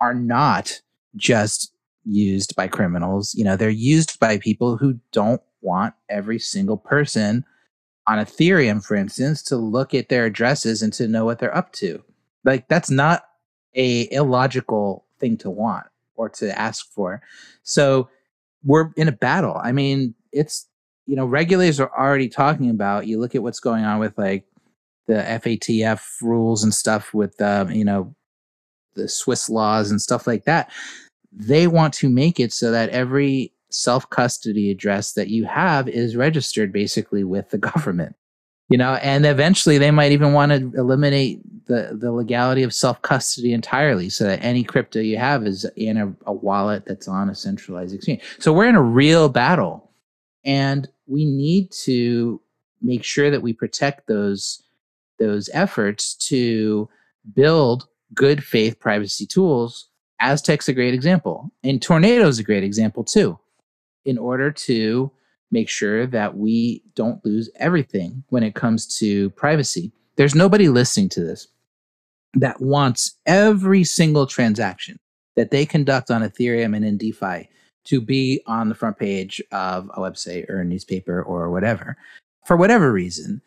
[0.00, 0.80] are not
[1.16, 1.72] just
[2.04, 3.34] used by criminals.
[3.34, 7.44] You know, they're used by people who don't want every single person
[8.06, 11.72] on Ethereum, for instance, to look at their addresses and to know what they're up
[11.72, 12.02] to.
[12.44, 13.27] Like that's not
[13.78, 15.86] a illogical thing to want
[16.16, 17.22] or to ask for.
[17.62, 18.10] So
[18.64, 19.58] we're in a battle.
[19.62, 20.66] I mean, it's
[21.06, 23.06] you know, regulators are already talking about.
[23.06, 24.44] You look at what's going on with like
[25.06, 28.14] the FATF rules and stuff with um, you know
[28.94, 30.70] the Swiss laws and stuff like that.
[31.32, 36.16] They want to make it so that every self custody address that you have is
[36.16, 38.16] registered basically with the government
[38.68, 43.00] you know and eventually they might even want to eliminate the, the legality of self
[43.02, 47.28] custody entirely so that any crypto you have is in a, a wallet that's on
[47.28, 48.22] a centralized exchange.
[48.40, 49.90] So we're in a real battle
[50.44, 52.40] and we need to
[52.82, 54.62] make sure that we protect those
[55.18, 56.88] those efforts to
[57.34, 59.88] build good faith privacy tools.
[60.22, 63.38] Aztec's a great example and tornado is a great example too
[64.04, 65.10] in order to
[65.50, 69.92] make sure that we don't lose everything when it comes to privacy.
[70.16, 71.48] There's nobody listening to this
[72.34, 74.98] that wants every single transaction
[75.36, 77.48] that they conduct on Ethereum and in DeFi
[77.84, 81.96] to be on the front page of a website or a newspaper or whatever.
[82.44, 83.40] For whatever reason,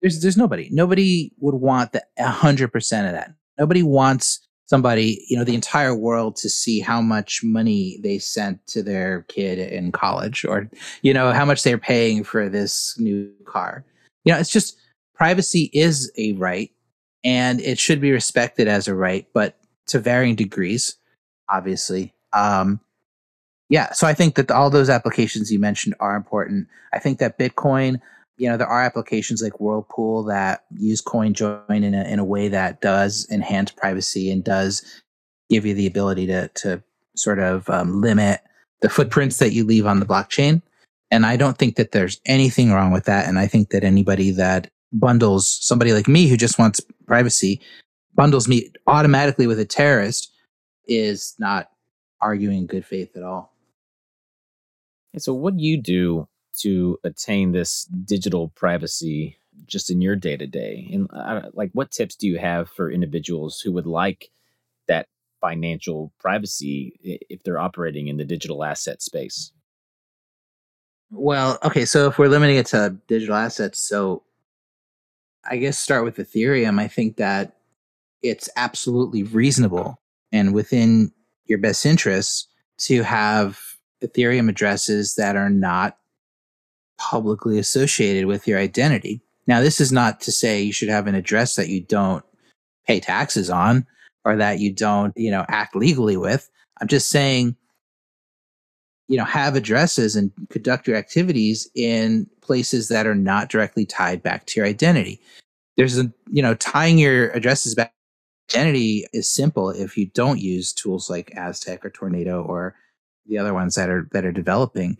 [0.00, 0.68] there's there's nobody.
[0.70, 3.32] Nobody would want the hundred percent of that.
[3.58, 8.64] Nobody wants somebody, you know, the entire world to see how much money they sent
[8.66, 10.70] to their kid in college or,
[11.02, 13.84] you know, how much they're paying for this new car.
[14.24, 14.78] You know, it's just
[15.14, 16.70] privacy is a right
[17.28, 19.54] and it should be respected as a right, but
[19.88, 20.96] to varying degrees,
[21.50, 22.14] obviously.
[22.32, 22.80] Um,
[23.68, 26.68] yeah, so I think that all those applications you mentioned are important.
[26.94, 28.00] I think that Bitcoin,
[28.38, 32.48] you know, there are applications like Whirlpool that use CoinJoin in a, in a way
[32.48, 35.02] that does enhance privacy and does
[35.50, 36.82] give you the ability to, to
[37.14, 38.40] sort of um, limit
[38.80, 40.62] the footprints that you leave on the blockchain.
[41.10, 43.28] And I don't think that there's anything wrong with that.
[43.28, 47.60] And I think that anybody that bundles somebody like me who just wants privacy,
[48.14, 50.32] bundles me automatically with a terrorist
[50.86, 51.70] is not
[52.20, 53.54] arguing good faith at all.
[55.18, 56.28] so, what do you do
[56.60, 60.88] to attain this digital privacy just in your day to day?
[60.92, 64.30] And uh, like, what tips do you have for individuals who would like
[64.86, 65.06] that
[65.40, 69.52] financial privacy if they're operating in the digital asset space?
[71.10, 74.22] Well, okay, so if we're limiting it to digital assets, so
[75.48, 76.78] I guess start with Ethereum.
[76.78, 77.56] I think that
[78.22, 81.12] it's absolutely reasonable and within
[81.46, 82.46] your best interests
[82.78, 83.58] to have
[84.02, 85.96] Ethereum addresses that are not
[86.98, 89.22] publicly associated with your identity.
[89.46, 92.24] Now, this is not to say you should have an address that you don't
[92.86, 93.86] pay taxes on
[94.24, 96.50] or that you don't, you know, act legally with.
[96.80, 97.56] I'm just saying,
[99.08, 104.22] you know, have addresses and conduct your activities in places that are not directly tied
[104.22, 105.20] back to your identity.
[105.76, 107.92] There's a, you know, tying your addresses back
[108.50, 112.74] identity is simple if you don't use tools like Aztec or Tornado or
[113.26, 114.98] the other ones that are that are developing.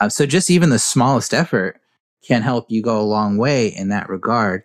[0.00, 1.80] Uh, so just even the smallest effort
[2.26, 4.64] can help you go a long way in that regard.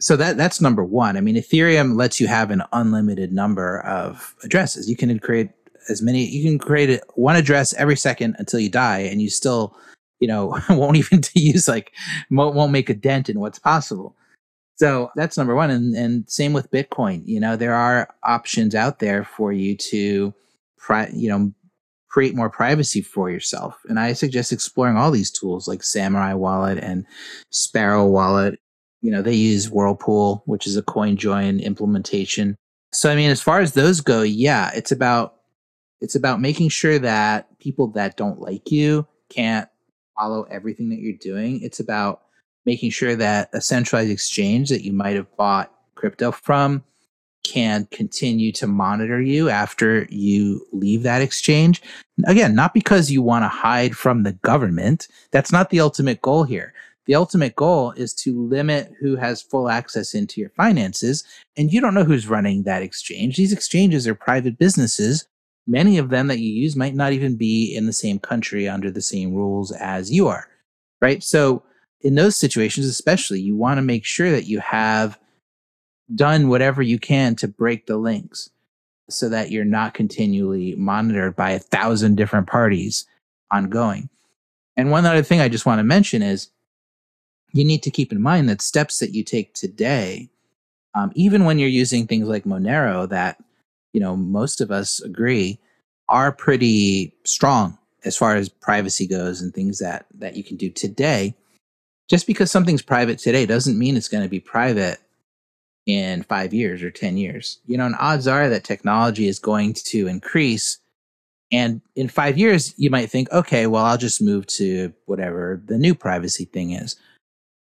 [0.00, 1.16] So that that's number one.
[1.16, 4.88] I mean, Ethereum lets you have an unlimited number of addresses.
[4.88, 5.50] You can create
[5.88, 6.24] as many.
[6.24, 9.76] You can create one address every second until you die, and you still,
[10.20, 11.92] you know, won't even use like
[12.30, 14.16] won't, make a dent in what's possible.
[14.76, 17.22] So that's number one, and and same with Bitcoin.
[17.24, 20.34] You know, there are options out there for you to
[20.78, 21.52] pri- you know,
[22.08, 23.80] create more privacy for yourself.
[23.88, 27.06] And I suggest exploring all these tools like Samurai Wallet and
[27.50, 28.58] Sparrow Wallet.
[29.00, 32.56] You know, they use Whirlpool, which is a CoinJoin implementation.
[32.92, 35.36] So I mean, as far as those go, yeah, it's about
[36.02, 39.68] it's about making sure that people that don't like you can't
[40.18, 41.60] follow everything that you're doing.
[41.62, 42.22] It's about
[42.66, 46.82] making sure that a centralized exchange that you might have bought crypto from
[47.44, 51.80] can continue to monitor you after you leave that exchange.
[52.26, 55.08] Again, not because you want to hide from the government.
[55.30, 56.74] That's not the ultimate goal here.
[57.06, 61.24] The ultimate goal is to limit who has full access into your finances.
[61.56, 63.36] And you don't know who's running that exchange.
[63.36, 65.26] These exchanges are private businesses.
[65.66, 68.90] Many of them that you use might not even be in the same country under
[68.90, 70.48] the same rules as you are.
[71.00, 71.22] Right.
[71.22, 71.62] So,
[72.00, 75.18] in those situations, especially, you want to make sure that you have
[76.14, 78.50] done whatever you can to break the links
[79.08, 83.06] so that you're not continually monitored by a thousand different parties
[83.50, 84.08] ongoing.
[84.76, 86.48] And one other thing I just want to mention is
[87.52, 90.30] you need to keep in mind that steps that you take today,
[90.94, 93.42] um, even when you're using things like Monero, that
[93.92, 95.58] you know most of us agree
[96.08, 100.70] are pretty strong as far as privacy goes and things that that you can do
[100.70, 101.34] today.
[102.08, 104.98] Just because something's private today doesn't mean it's going to be private
[105.86, 107.58] in five years or 10 years.
[107.66, 110.78] You know, and odds are that technology is going to increase.
[111.50, 115.78] And in five years, you might think, okay, well, I'll just move to whatever the
[115.78, 116.96] new privacy thing is.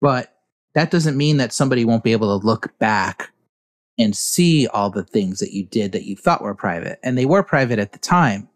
[0.02, 0.34] But
[0.74, 3.32] that doesn't mean that somebody won't be able to look back
[3.98, 7.00] and see all the things that you did that you thought were private.
[7.04, 8.50] And they were private at the time.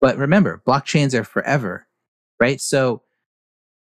[0.00, 1.86] But remember, blockchains are forever,
[2.40, 2.60] right?
[2.60, 3.02] So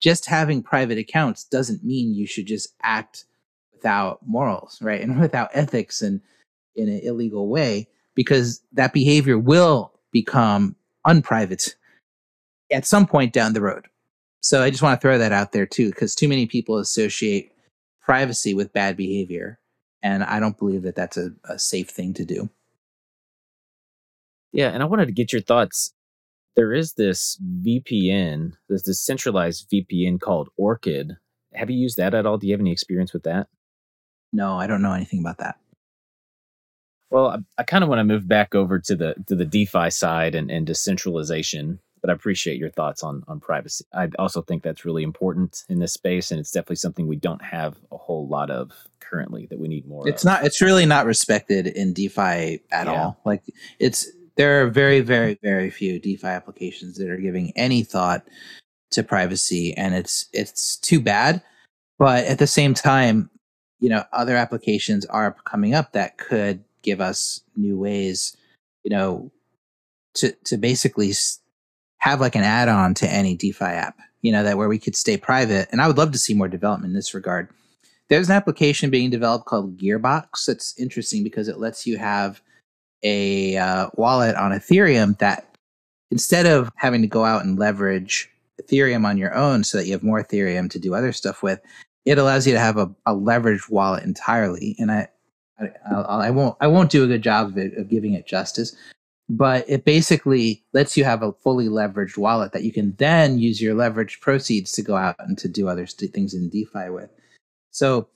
[0.01, 3.25] just having private accounts doesn't mean you should just act
[3.73, 5.01] without morals, right?
[5.01, 6.21] And without ethics and
[6.77, 11.77] in an illegal way, because that behavior will become unprivate
[12.71, 13.87] at some point down the road.
[14.40, 17.53] So I just want to throw that out there too, because too many people associate
[18.01, 19.59] privacy with bad behavior.
[20.02, 22.50] And I don't believe that that's a, a safe thing to do.
[24.52, 24.68] Yeah.
[24.68, 25.92] And I wanted to get your thoughts.
[26.56, 31.16] There is this VPN, there's this centralized VPN called Orchid.
[31.54, 32.37] Have you used that at all?
[32.37, 33.46] Do you have any experience with that?
[34.32, 35.56] No, I don't know anything about that.
[37.11, 39.90] Well, I, I kind of want to move back over to the to the DeFi
[39.90, 43.84] side and, and decentralization, but I appreciate your thoughts on on privacy.
[43.94, 47.42] I also think that's really important in this space, and it's definitely something we don't
[47.42, 50.08] have a whole lot of currently that we need more.
[50.08, 50.30] It's of.
[50.30, 50.44] not.
[50.44, 52.92] It's really not respected in DeFi at yeah.
[52.92, 53.20] all.
[53.24, 53.42] Like
[53.78, 54.06] it's
[54.37, 58.26] there are very, very, very few DeFi applications that are giving any thought
[58.92, 61.42] to privacy, and it's it's too bad.
[61.98, 63.30] But at the same time,
[63.80, 68.37] you know other applications are coming up that could give us new ways
[68.84, 69.30] you know
[70.14, 71.12] to to basically
[71.98, 75.16] have like an add-on to any defi app you know that where we could stay
[75.16, 77.48] private and i would love to see more development in this regard
[78.08, 82.40] there's an application being developed called gearbox that's interesting because it lets you have
[83.02, 85.56] a uh, wallet on ethereum that
[86.11, 88.28] instead of having to go out and leverage
[88.61, 91.61] ethereum on your own so that you have more ethereum to do other stuff with
[92.08, 94.74] it allows you to have a, a leveraged wallet entirely.
[94.78, 95.08] And I,
[95.61, 98.74] I, I, won't, I won't do a good job of, it, of giving it justice,
[99.29, 103.61] but it basically lets you have a fully leveraged wallet that you can then use
[103.61, 107.11] your leveraged proceeds to go out and to do other st- things in DeFi with.
[107.71, 108.09] So,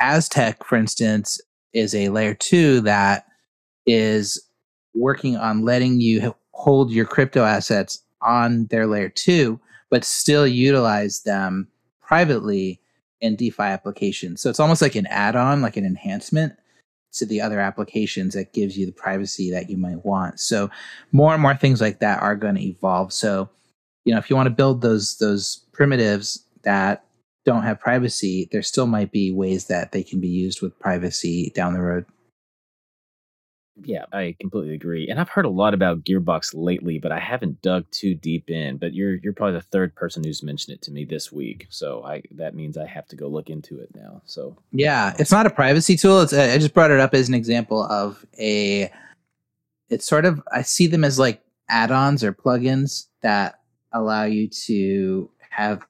[0.00, 1.40] Aztec, for instance,
[1.72, 3.26] is a layer two that
[3.86, 4.40] is
[4.94, 9.58] working on letting you hold your crypto assets on their layer two,
[9.90, 11.68] but still utilize them
[12.00, 12.80] privately
[13.20, 14.40] in DeFi applications.
[14.40, 16.54] So it's almost like an add-on, like an enhancement
[17.12, 20.40] to the other applications that gives you the privacy that you might want.
[20.40, 20.70] So
[21.12, 23.12] more and more things like that are going to evolve.
[23.12, 23.48] So,
[24.04, 27.04] you know, if you want to build those those primitives that
[27.44, 31.52] don't have privacy, there still might be ways that they can be used with privacy
[31.54, 32.06] down the road.
[33.76, 35.08] Yeah, I completely agree.
[35.08, 38.76] And I've heard a lot about Gearbox lately, but I haven't dug too deep in.
[38.76, 42.04] But you're you're probably the third person who's mentioned it to me this week, so
[42.04, 44.22] I that means I have to go look into it now.
[44.24, 46.20] So yeah, it's not a privacy tool.
[46.20, 48.90] It's I just brought it up as an example of a.
[49.88, 53.60] It's sort of I see them as like add-ons or plugins that
[53.92, 55.80] allow you to have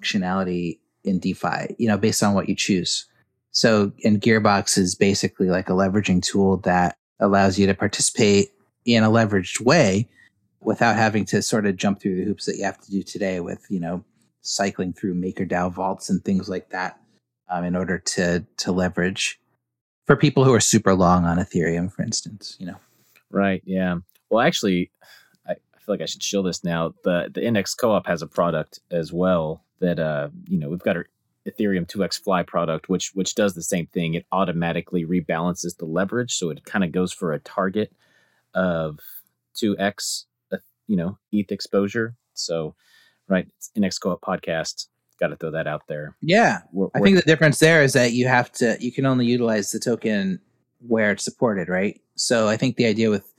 [0.00, 3.06] functionality in DeFi, you know, based on what you choose.
[3.50, 8.50] So, and Gearbox is basically like a leveraging tool that allows you to participate
[8.84, 10.08] in a leveraged way
[10.60, 13.40] without having to sort of jump through the hoops that you have to do today
[13.40, 14.04] with, you know,
[14.42, 16.98] cycling through MakerDAO vaults and things like that
[17.48, 19.40] um, in order to to leverage
[20.06, 22.76] for people who are super long on Ethereum, for instance, you know.
[23.30, 23.62] Right.
[23.64, 23.96] Yeah.
[24.30, 24.90] Well, actually,
[25.46, 26.94] I, feel like I should show this now.
[27.04, 30.96] The the Index Coop has a product as well that uh, you know we've got
[30.96, 31.06] our
[31.46, 34.14] Ethereum 2x FLI product, which which does the same thing.
[34.14, 37.92] It automatically rebalances the leverage, so it kind of goes for a target
[38.54, 38.98] of
[39.56, 42.16] 2x, uh, you know, ETH exposure.
[42.34, 42.74] So,
[43.28, 44.86] right, it's Index Coop podcast.
[45.18, 46.14] Got to throw that out there.
[46.20, 49.26] Yeah, we're, I think the difference there is that you have to you can only
[49.26, 50.40] utilize the token
[50.80, 52.00] where it's supported, right?
[52.16, 53.32] So I think the idea with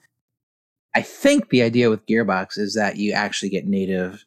[0.96, 4.26] I think the idea with Gearbox is that you actually get native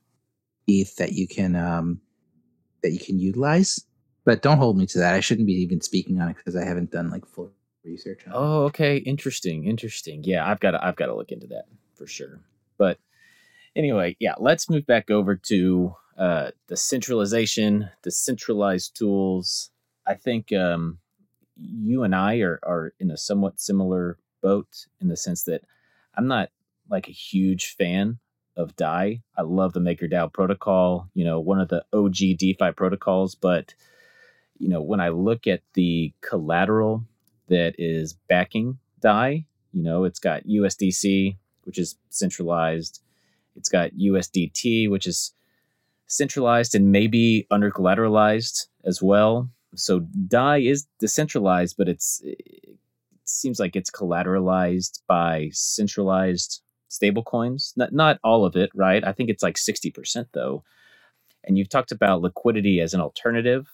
[0.69, 2.01] ETH that you can um,
[2.83, 3.85] that you can utilize.
[4.25, 5.15] But don't hold me to that.
[5.15, 7.53] I shouldn't be even speaking on it because I haven't done like full
[7.85, 8.69] research on oh, it.
[8.69, 10.23] Okay, interesting, interesting.
[10.25, 11.65] Yeah, I've got to, I've got to look into that
[11.95, 12.41] for sure.
[12.77, 12.99] But
[13.75, 19.71] anyway, yeah, let's move back over to uh, the centralization, the centralized tools.
[20.07, 20.99] I think um,
[21.57, 25.63] you and I are are in a somewhat similar boat in the sense that
[26.15, 26.51] I'm not
[26.89, 28.19] like a huge fan
[28.57, 29.23] of DAI.
[29.37, 33.35] I love the MakerDAO protocol, you know, one of the OG DeFi protocols.
[33.35, 33.75] But,
[34.59, 37.05] you know, when I look at the collateral
[37.49, 43.03] that is backing DAI, you know, it's got USDC, which is centralized.
[43.57, 45.33] It's got USDT, which is
[46.07, 49.49] centralized and maybe under collateralized as well.
[49.75, 52.77] So DAI is decentralized, but it's it
[53.25, 57.77] seems like it's collateralized by centralized stablecoins.
[57.77, 59.05] Not not all of it, right?
[59.05, 60.65] I think it's like 60% though.
[61.45, 63.69] And you've talked about Liquity as an alternative.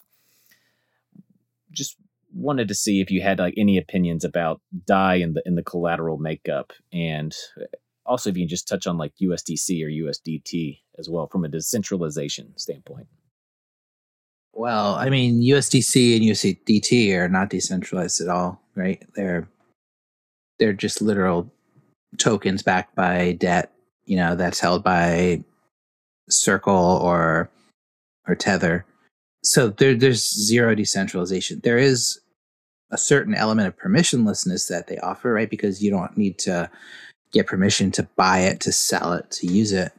[1.73, 1.97] Just
[2.33, 5.63] wanted to see if you had like any opinions about DAI in the in the
[5.63, 7.35] collateral makeup and
[8.05, 11.49] also if you can just touch on like USDC or USDT as well from a
[11.49, 13.07] decentralization standpoint.
[14.53, 19.03] Well, I mean USDC and USDT are not decentralized at all, right?
[19.15, 19.49] They're
[20.59, 21.53] they're just literal
[22.19, 23.73] tokens backed by debt,
[24.05, 25.43] you know, that's held by
[26.29, 27.51] Circle or
[28.27, 28.85] or Tether.
[29.43, 31.61] So there, there's zero decentralization.
[31.63, 32.19] There is
[32.91, 35.49] a certain element of permissionlessness that they offer, right?
[35.49, 36.69] Because you don't need to
[37.33, 39.93] get permission to buy it, to sell it, to use it.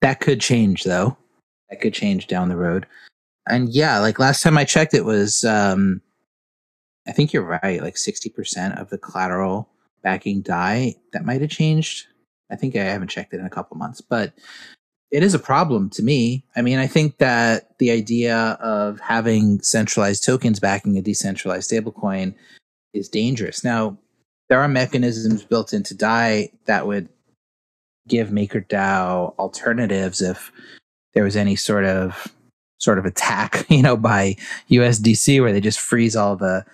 [0.00, 1.16] That could change though.
[1.70, 2.86] That could change down the road.
[3.48, 6.00] And yeah, like last time I checked, it was, um,
[7.06, 9.68] I think you're right, like 60% of the collateral
[10.04, 10.94] backing DAI.
[11.12, 12.06] That might have changed.
[12.52, 14.34] I think I haven't checked it in a couple months, but
[15.10, 16.44] it is a problem to me.
[16.54, 22.34] I mean, I think that the idea of having centralized tokens backing a decentralized stablecoin
[22.92, 23.64] is dangerous.
[23.64, 23.98] Now,
[24.48, 27.08] there are mechanisms built into DAI that would
[28.06, 30.52] give MakerDAO alternatives if
[31.14, 32.28] there was any sort of
[32.78, 34.36] sort of attack, you know, by
[34.70, 36.64] USDC where they just freeze all the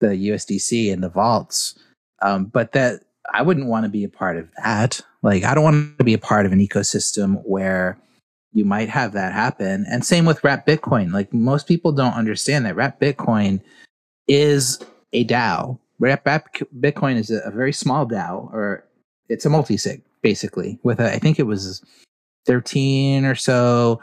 [0.00, 1.76] the USDC in the vaults.
[2.22, 3.02] Um, but that
[3.32, 5.00] I wouldn't want to be a part of that.
[5.22, 7.98] Like, I don't want to be a part of an ecosystem where
[8.52, 9.84] you might have that happen.
[9.90, 11.12] And same with Wrap Bitcoin.
[11.12, 13.60] Like, most people don't understand that Wrap Bitcoin
[14.26, 14.78] is
[15.12, 15.78] a DAO.
[15.98, 18.84] Wrap, Bitcoin is a, very small DAO, or
[19.28, 20.78] it's a multi sig basically.
[20.82, 21.82] With a, I think it was
[22.46, 24.00] thirteen or so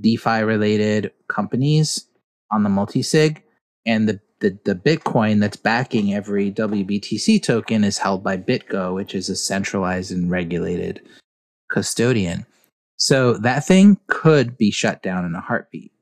[0.00, 2.06] DeFi related companies
[2.50, 3.42] on the multi sig,
[3.86, 9.14] and the the, the Bitcoin that's backing every WBTC token is held by BitGo, which
[9.14, 11.00] is a centralized and regulated
[11.68, 12.46] custodian.
[12.96, 15.92] So that thing could be shut down in a heartbeat,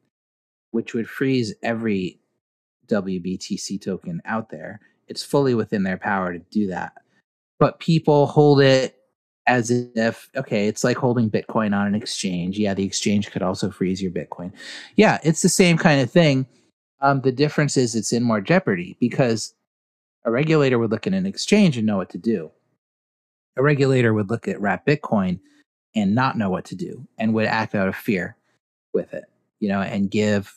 [0.71, 2.21] which would freeze every
[2.89, 4.81] WBTC token out there.
[5.09, 6.93] It's fully within their power to do that.
[7.59, 8.97] But people hold it
[9.47, 12.59] as if, okay, it's like holding Bitcoin on an exchange.
[12.59, 14.53] Yeah, the exchange could also freeze your Bitcoin.
[14.97, 16.47] Yeah, it's the same kind of thing
[17.01, 19.55] um, the difference is it's in more jeopardy because
[20.25, 22.51] a regulator would look at an exchange and know what to do.
[23.57, 25.41] A regulator would look at Wrap Bitcoin
[25.95, 28.37] and not know what to do and would act out of fear
[28.93, 29.25] with it,
[29.61, 30.55] you know, and give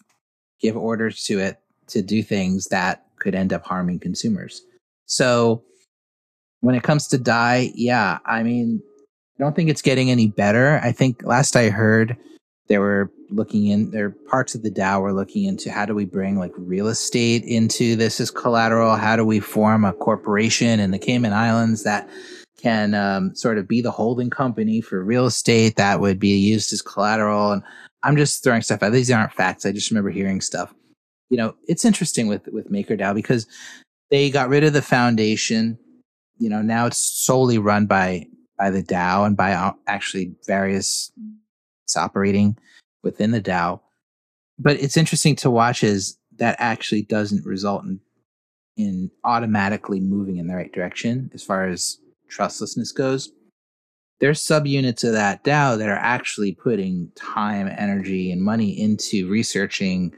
[0.60, 4.62] give orders to it to do things that could end up harming consumers.
[5.06, 5.64] So
[6.62, 8.82] when it comes to DAI, yeah, I mean,
[9.38, 10.80] I don't think it's getting any better.
[10.84, 12.16] I think last I heard,
[12.68, 16.06] there were looking in there parts of the DAO were looking into how do we
[16.06, 18.96] bring like real estate into this as collateral?
[18.96, 22.10] How do we form a corporation in the Cayman Islands that
[22.62, 26.74] can um, sort of be the holding company for real estate that would be used
[26.74, 27.54] as collateral?
[27.54, 27.64] And
[28.04, 28.92] I'm just throwing stuff out.
[28.92, 29.66] These aren't facts.
[29.66, 30.74] I just remember hearing stuff.
[31.30, 33.48] You know, it's interesting with with MakerDAO because
[34.10, 35.78] they got rid of the foundation.
[36.38, 38.28] You know, now it's solely run by
[38.58, 41.12] by the DAO and by uh, actually various
[41.98, 42.58] operating
[43.04, 43.80] within the DAO.
[44.60, 48.00] But it's interesting to watch is that actually doesn't result in
[48.78, 52.00] in automatically moving in the right direction as far as
[52.30, 53.32] trustlessness goes.
[54.22, 60.14] there's subunits of that DAO that are actually putting time, energy, and money into researching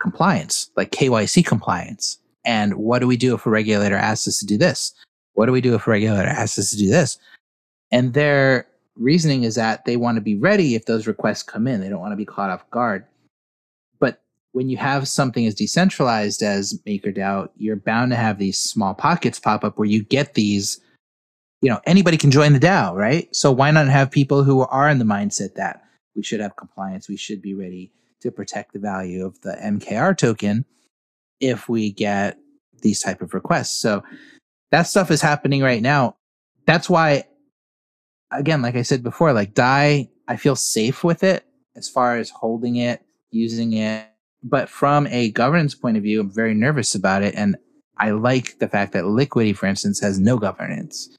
[0.00, 2.18] compliance, like KYC compliance.
[2.44, 4.92] And what do we do if a regulator asks us to do this?
[5.34, 7.18] What do we do if a regulator asks us to do this?
[7.90, 8.66] And their
[8.96, 11.80] reasoning is that they want to be ready if those requests come in.
[11.80, 13.06] They don't want to be caught off guard.
[13.98, 14.22] But
[14.52, 19.40] when you have something as decentralized as MakerDAO, you're bound to have these small pockets
[19.40, 20.80] pop up where you get these,
[21.60, 23.34] you know, anybody can join the DAO, right?
[23.34, 25.82] So why not have people who are in the mindset that
[26.14, 30.16] we should have compliance, we should be ready to protect the value of the MKR
[30.16, 30.64] token
[31.40, 32.38] if we get
[32.82, 33.76] these type of requests.
[33.78, 34.02] So
[34.70, 36.16] that stuff is happening right now.
[36.66, 37.24] That's why,
[38.32, 41.44] again, like I said before, like DAI, I feel safe with it
[41.76, 44.06] as far as holding it, using it.
[44.42, 47.34] But from a governance point of view, I'm very nervous about it.
[47.36, 47.56] And
[47.98, 51.16] I like the fact that Liquity, for instance, has no governance,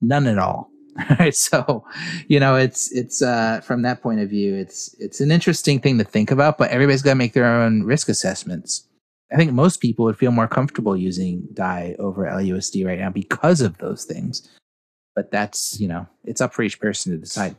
[0.00, 0.70] none at all.
[1.32, 1.84] so,
[2.28, 5.98] you know, it's it's uh, from that point of view, it's it's an interesting thing
[5.98, 6.58] to think about.
[6.58, 8.86] But everybody's got to make their own risk assessments.
[9.32, 13.62] I think most people would feel more comfortable using DAI over LUSD right now because
[13.62, 14.46] of those things.
[15.14, 17.56] But that's, you know, it's up for each person to decide.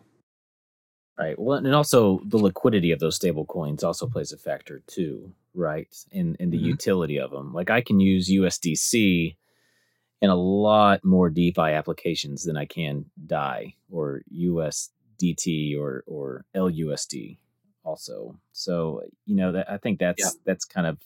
[1.18, 1.38] Right.
[1.38, 5.88] Well, and also the liquidity of those stable coins also plays a factor too, right?
[6.12, 6.66] In in the mm-hmm.
[6.66, 7.54] utility of them.
[7.54, 9.36] Like I can use USDC
[10.22, 17.38] in a lot more DeFi applications than I can DAI or USDT or or LUSD
[17.84, 18.39] also.
[18.51, 20.32] So, you know, that I think that's yeah.
[20.45, 20.97] that's kind of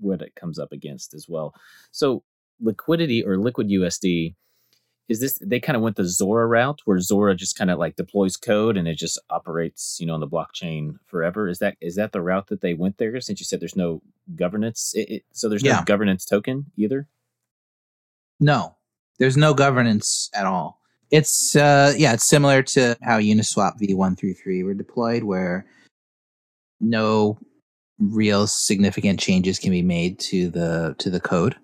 [0.00, 1.52] what it comes up against as well.
[1.90, 2.22] So
[2.60, 4.34] Liquity or liquid USD
[5.08, 7.96] is this they kind of went the Zora route where Zora just kind of like
[7.96, 11.48] deploys code and it just operates, you know, on the blockchain forever.
[11.48, 13.20] Is that is that the route that they went there?
[13.20, 14.02] Since you said there's no
[14.34, 15.76] governance, it, it, so there's yeah.
[15.76, 17.06] no governance token either.
[18.40, 18.74] No,
[19.18, 20.80] there's no governance at all.
[21.12, 25.66] It's uh yeah, it's similar to how Uniswap v1 through 3 were deployed where
[26.80, 27.38] no
[28.00, 31.56] real significant changes can be made to the to the code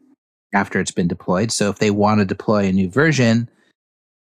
[0.53, 1.50] after it's been deployed.
[1.50, 3.48] So if they want to deploy a new version,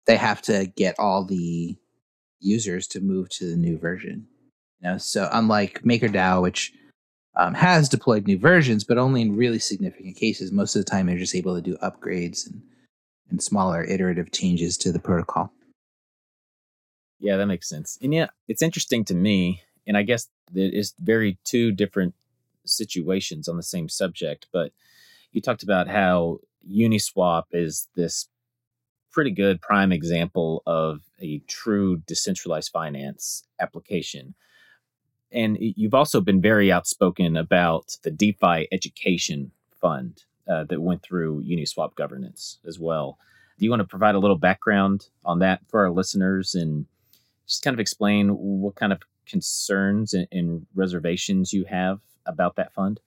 [0.08, 1.76] they have to get all the
[2.40, 4.28] users to move to the new version.
[4.82, 6.74] You know, so unlike MakerDAO, which
[7.36, 10.52] um, has deployed new versions, but only in really significant cases.
[10.52, 12.62] Most of the time, they're just able to do upgrades and,
[13.30, 15.52] and smaller iterative changes to the protocol.
[17.20, 17.98] Yeah, that makes sense.
[18.02, 22.16] And yeah, it's interesting to me and I guess it is very two different
[22.66, 24.48] situations on the same subject.
[24.52, 24.72] But
[25.36, 28.30] you talked about how Uniswap is this
[29.12, 34.34] pretty good prime example of a true decentralized finance application.
[35.32, 41.44] And you've also been very outspoken about the DeFi Education Fund uh, that went through
[41.44, 43.18] Uniswap governance as well.
[43.58, 46.86] Do you want to provide a little background on that for our listeners and
[47.48, 52.74] just kind of explain what kind of concerns and, and reservations you have about that
[52.74, 53.00] fund?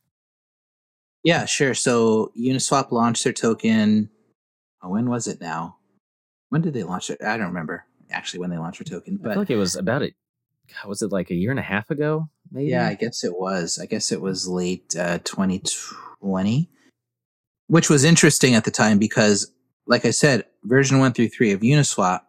[1.25, 1.75] Yeah, sure.
[1.75, 4.11] So Uniswap launched their token.
[4.83, 5.77] Oh, when was it now?
[6.51, 7.23] When did they launch it?
[7.23, 9.19] I don't remember actually when they launched their token.
[9.21, 10.15] But I feel like it was about it.
[10.87, 12.29] Was it like a year and a half ago?
[12.51, 12.71] Maybe.
[12.71, 13.79] Yeah, I guess it was.
[13.81, 16.71] I guess it was late uh, 2020,
[17.69, 19.51] which was interesting at the time because,
[19.87, 22.21] like I said, version one through three of Uniswap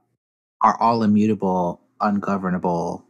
[0.62, 3.06] are all immutable, ungovernable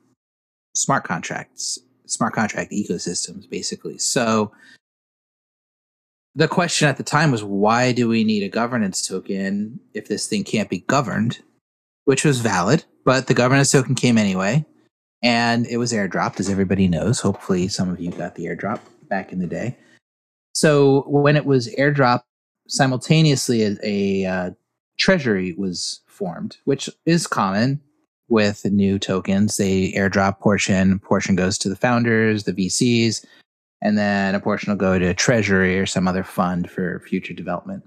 [0.76, 3.98] smart contracts, smart contract ecosystems, basically.
[3.98, 4.52] So
[6.40, 10.26] the question at the time was why do we need a governance token if this
[10.26, 11.40] thing can't be governed?
[12.06, 14.66] Which was valid, but the governance token came anyway.
[15.22, 17.20] And it was airdropped, as everybody knows.
[17.20, 18.80] Hopefully, some of you got the airdrop
[19.10, 19.78] back in the day.
[20.54, 22.24] So, when it was airdropped,
[22.70, 24.52] simultaneously, a, a uh,
[24.98, 27.82] treasury was formed, which is common
[28.30, 29.58] with new tokens.
[29.58, 33.26] They airdrop portion, portion goes to the founders, the VCs,
[33.82, 37.84] and then a portion will go to treasury or some other fund for future development.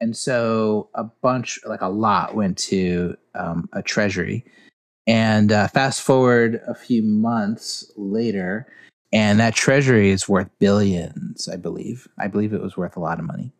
[0.00, 4.44] And so a bunch, like a lot, went to um, a treasury.
[5.06, 8.72] And uh, fast forward a few months later,
[9.12, 12.08] and that treasury is worth billions, I believe.
[12.18, 13.52] I believe it was worth a lot of money.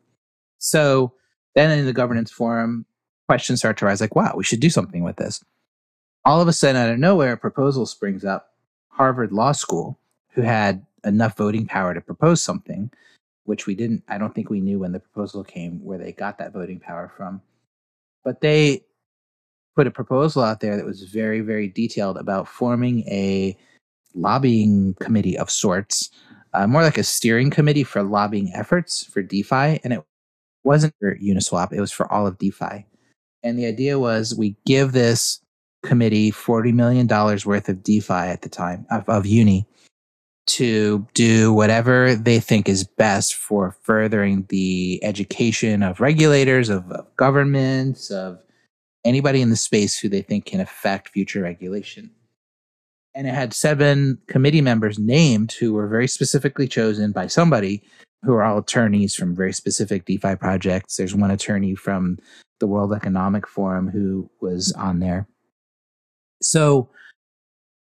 [0.59, 1.13] So
[1.55, 2.87] then in the governance forum,
[3.29, 5.43] questions start to rise like, wow, we should do something with this
[6.25, 8.55] all of a sudden, out of nowhere, a proposal springs up.
[8.89, 9.99] Harvard Law School,
[10.33, 12.91] who had enough voting power to propose something,
[13.45, 16.39] which we didn't, I don't think we knew when the proposal came where they got
[16.39, 17.41] that voting power from.
[18.25, 18.85] But they
[19.77, 23.57] put a proposal out there that was very, very detailed about forming a
[24.15, 26.11] lobbying committee of sorts,
[26.53, 29.81] uh, more like a steering committee for lobbying efforts for DeFi.
[29.85, 30.03] And it
[30.65, 32.87] wasn't for Uniswap, it was for all of DeFi.
[33.43, 35.41] And the idea was we give this
[35.83, 39.67] committee $40 million worth of DeFi at the time of, of Uni
[40.51, 47.07] to do whatever they think is best for furthering the education of regulators, of, of
[47.17, 48.39] governments, of
[49.05, 52.11] anybody in the space who they think can affect future regulation.
[53.15, 57.83] And it had seven committee members named who were very specifically chosen by somebody
[58.23, 60.97] who are all attorneys from very specific DeFi projects.
[60.97, 62.19] There's one attorney from
[62.59, 65.27] the World Economic Forum who was on there.
[66.43, 66.89] So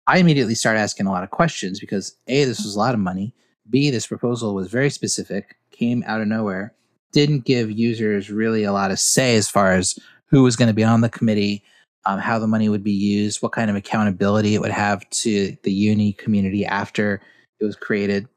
[0.07, 2.99] I immediately started asking a lot of questions because A, this was a lot of
[2.99, 3.33] money.
[3.69, 6.73] B, this proposal was very specific, came out of nowhere,
[7.11, 10.73] didn't give users really a lot of say as far as who was going to
[10.73, 11.63] be on the committee,
[12.05, 15.55] um, how the money would be used, what kind of accountability it would have to
[15.63, 17.21] the uni community after
[17.59, 18.27] it was created.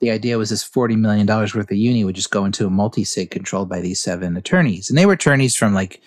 [0.00, 3.02] The idea was this $40 million worth of uni would just go into a multi
[3.02, 4.88] sig controlled by these seven attorneys.
[4.88, 6.00] And they were attorneys from like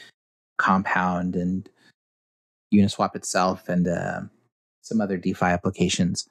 [0.57, 1.67] Compound and
[2.73, 4.21] Uniswap itself and uh,
[4.81, 6.27] some other DeFi applications.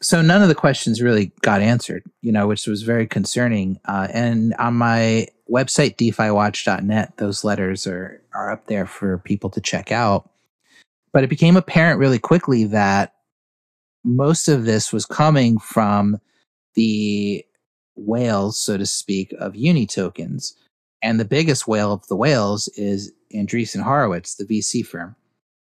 [0.00, 3.78] So none of the questions really got answered, you know, which was very concerning.
[3.84, 9.60] Uh, and on my website, DeFiWatch.net, those letters are are up there for people to
[9.60, 10.30] check out.
[11.12, 13.14] But it became apparent really quickly that
[14.04, 16.18] most of this was coming from
[16.74, 17.44] the
[17.94, 20.56] whales, so to speak, of uni tokens.
[21.02, 25.16] And the biggest whale of the whales is Andreessen Horowitz, the VC firm.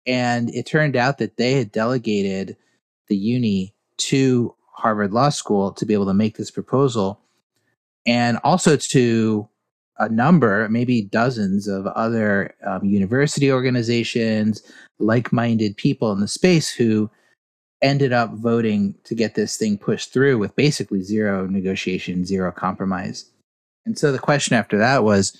[0.06, 2.56] And it turned out that they had delegated
[3.08, 7.20] the uni to Harvard Law School to be able to make this proposal
[8.06, 9.48] and also to
[9.98, 14.62] a number, maybe dozens of other um, university organizations,
[14.98, 17.10] like minded people in the space who
[17.82, 23.26] ended up voting to get this thing pushed through with basically zero negotiation, zero compromise.
[23.84, 25.36] And so the question after that was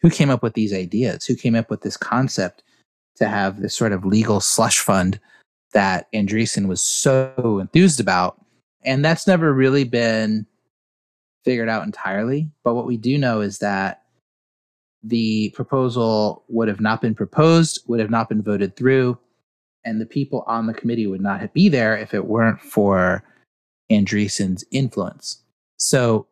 [0.00, 1.24] who came up with these ideas?
[1.24, 2.62] Who came up with this concept
[3.16, 5.20] to have this sort of legal slush fund
[5.72, 8.40] that Andreessen was so enthused about.
[8.84, 10.46] And that's never really been
[11.44, 12.50] figured out entirely.
[12.62, 14.02] But what we do know is that
[15.02, 19.18] the proposal would have not been proposed, would have not been voted through,
[19.84, 23.22] and the people on the committee would not be there if it weren't for
[23.92, 25.42] Andreessen's influence.
[25.76, 26.26] So,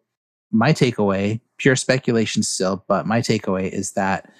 [0.51, 4.30] my takeaway, pure speculation still, but my takeaway is that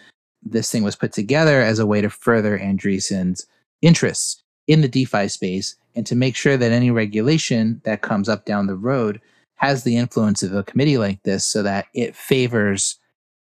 [0.43, 3.47] this thing was put together as a way to further Andreessen's
[3.81, 8.45] interests in the DeFi space and to make sure that any regulation that comes up
[8.45, 9.21] down the road
[9.57, 12.99] has the influence of a committee like this so that it favors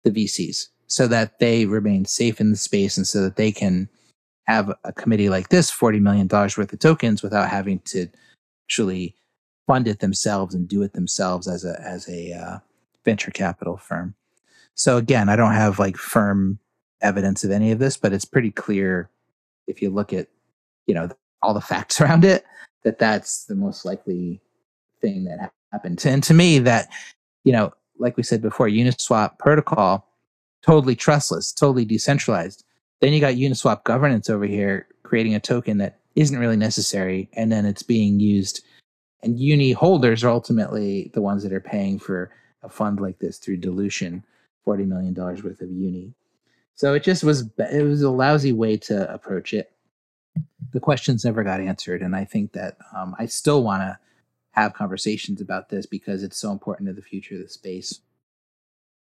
[0.04, 3.88] the VCs, so that they remain safe in the space and so that they can
[4.46, 8.08] have a committee like this, $40 million worth of tokens, without having to
[8.66, 9.16] actually
[9.66, 12.58] fund it themselves and do it themselves as a, as a uh,
[13.06, 14.14] venture capital firm.
[14.76, 16.60] So again, I don't have like firm
[17.04, 19.10] evidence of any of this, but it's pretty clear
[19.68, 20.28] if you look at,
[20.88, 21.10] you know,
[21.42, 22.46] all the facts around it,
[22.84, 24.42] that that's the most likely
[25.02, 26.04] thing that happened.
[26.06, 26.90] And to me, that,
[27.44, 30.08] you know, like we said before, Uniswap protocol,
[30.62, 32.64] totally trustless, totally decentralized.
[33.02, 37.52] Then you got Uniswap governance over here creating a token that isn't really necessary, and
[37.52, 38.64] then it's being used.
[39.22, 42.32] And uni holders are ultimately the ones that are paying for
[42.62, 44.24] a fund like this through dilution,
[44.66, 46.14] $40 million worth of uni.
[46.76, 49.72] So it just was it was a lousy way to approach it.
[50.72, 54.00] The questions never got answered, and I think that um, I still want to
[54.52, 58.02] have conversations about this because it's so important to the future of the space.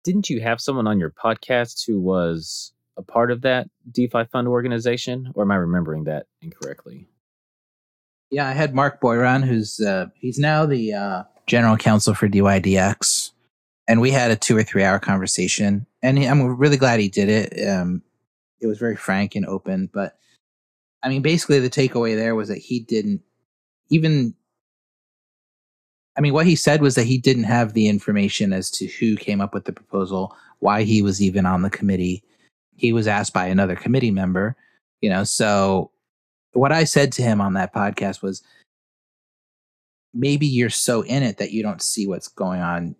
[0.03, 4.47] Didn't you have someone on your podcast who was a part of that DeFi fund
[4.47, 7.07] organization, or am I remembering that incorrectly?
[8.31, 13.31] Yeah, I had Marc Boiron, who's uh, he's now the uh, general counsel for DYDX,
[13.87, 17.09] and we had a two or three hour conversation and he, I'm really glad he
[17.09, 17.67] did it.
[17.67, 18.01] Um,
[18.61, 20.17] it was very frank and open, but
[21.01, 23.21] I mean, basically, the takeaway there was that he didn't
[23.89, 24.35] even.
[26.17, 29.15] I mean, what he said was that he didn't have the information as to who
[29.15, 32.23] came up with the proposal, why he was even on the committee.
[32.75, 34.57] He was asked by another committee member,
[35.01, 35.23] you know.
[35.23, 35.91] So,
[36.51, 38.43] what I said to him on that podcast was
[40.13, 42.95] maybe you're so in it that you don't see what's going on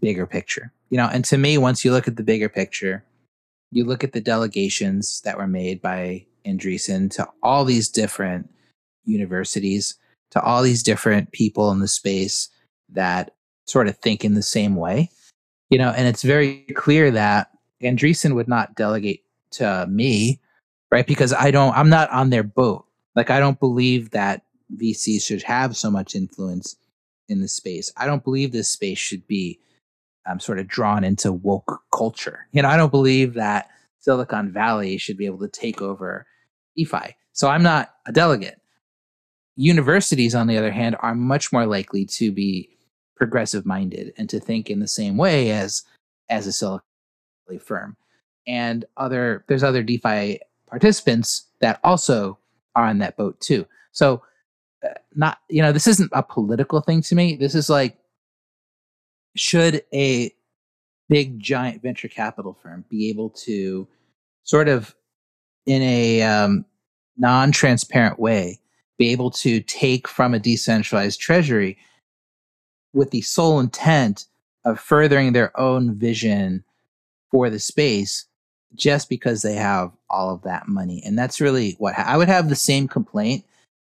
[0.00, 3.04] bigger picture you know, and to me, once you look at the bigger picture,
[3.72, 8.48] you look at the delegations that were made by Andreessen to all these different
[9.04, 9.96] universities,
[10.30, 12.48] to all these different people in the space
[12.90, 13.32] that
[13.66, 15.10] sort of think in the same way,
[15.68, 17.50] you know, and it's very clear that
[17.82, 20.40] Andreessen would not delegate to me,
[20.92, 21.08] right?
[21.08, 22.84] Because I don't, I'm not on their boat.
[23.16, 24.42] Like, I don't believe that
[24.76, 26.76] VCs should have so much influence
[27.28, 27.92] in the space.
[27.96, 29.60] I don't believe this space should be
[30.26, 32.46] um, sort of drawn into woke culture.
[32.52, 33.68] You know, I don't believe that
[34.00, 36.26] Silicon Valley should be able to take over
[36.76, 37.16] DeFi.
[37.32, 38.60] So I'm not a delegate.
[39.56, 42.70] Universities, on the other hand, are much more likely to be
[43.16, 45.84] progressive minded and to think in the same way as
[46.28, 46.84] as a Silicon
[47.46, 47.96] Valley firm.
[48.46, 52.38] And other there's other DeFi participants that also
[52.74, 53.66] are on that boat too.
[53.92, 54.22] So
[55.14, 57.36] not you know this isn't a political thing to me.
[57.36, 57.98] This is like
[59.36, 60.32] should a
[61.08, 63.86] big giant venture capital firm be able to
[64.44, 64.94] sort of
[65.66, 66.64] in a um,
[67.16, 68.60] non-transparent way
[68.98, 71.76] be able to take from a decentralized treasury
[72.92, 74.26] with the sole intent
[74.64, 76.62] of furthering their own vision
[77.30, 78.26] for the space
[78.74, 82.48] just because they have all of that money and that's really what i would have
[82.48, 83.44] the same complaint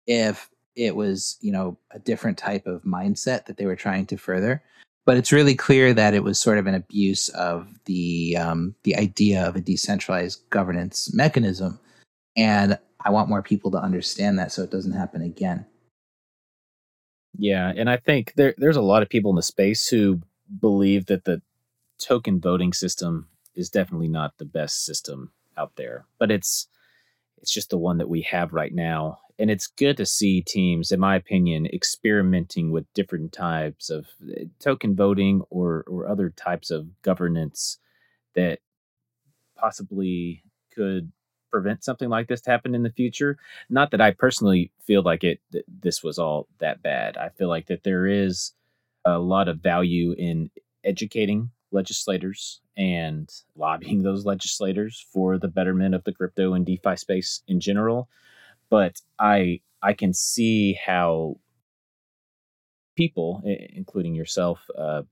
[0.08, 0.51] if
[0.82, 4.64] it was you know a different type of mindset that they were trying to further.
[5.06, 8.96] But it's really clear that it was sort of an abuse of the um, the
[8.96, 11.80] idea of a decentralized governance mechanism.
[12.36, 15.66] And i want more people to understand that so it doesn't happen again.
[17.38, 20.22] Yeah and i think there, there's a lot of people in the space who
[20.60, 21.42] believe that the
[21.98, 26.06] token voting system is definitely not the best system out there.
[26.20, 26.68] But it's
[27.38, 30.92] it's just the one that we have right now and it's good to see teams,
[30.92, 34.06] in my opinion, experimenting with different types of
[34.38, 37.80] eh, token voting or or other types of governance
[38.36, 38.60] that
[39.58, 41.12] possibly could
[41.52, 43.38] prevent something like this to happen in the future.
[43.68, 47.18] Not that I personally feel like it th- this was all that bad.
[47.18, 48.54] I feel like that there is
[49.06, 50.52] a lot of value in
[50.84, 57.42] educating legislators and lobbying those legislators for the betterment of the crypto and DeFi space
[57.48, 58.08] in general
[58.72, 61.38] but I I can see how
[62.96, 65.04] people, including yourself, uh,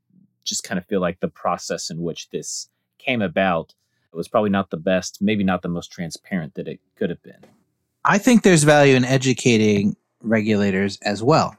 [0.44, 3.74] just kind of feel like the process in which this came about
[4.12, 7.46] was probably not the best, maybe not the most transparent that it could have been.
[8.06, 11.56] I think there's value in educating regulators as well.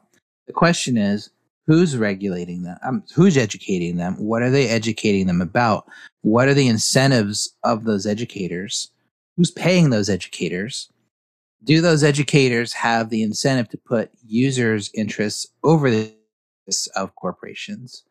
[0.46, 1.30] The question is,
[1.66, 2.76] who's regulating them?
[2.82, 4.14] Um, who's educating them?
[4.14, 5.86] What are they educating them about?
[6.22, 8.90] What are the incentives of those educators?
[9.36, 10.90] Who's paying those educators?
[11.64, 16.14] Do those educators have the incentive to put users' interests over the
[16.62, 18.04] interests of corporations?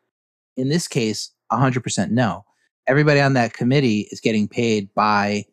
[0.55, 2.45] In this case, 100% no.
[2.87, 5.45] Everybody on that committee is getting paid by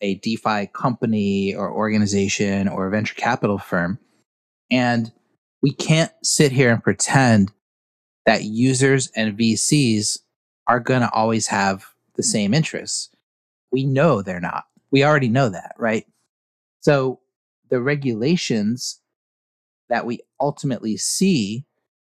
[0.00, 3.98] a DeFi company or organization or a venture capital firm.
[4.70, 5.10] And
[5.62, 7.50] we can't sit here and pretend
[8.26, 10.18] that users and VCs
[10.66, 11.86] are going to always have
[12.16, 13.10] the same interests.
[13.72, 14.64] We know they're not.
[14.90, 16.06] We already know that, right?
[16.80, 17.20] So
[17.70, 19.00] the regulations
[19.88, 21.64] that we ultimately see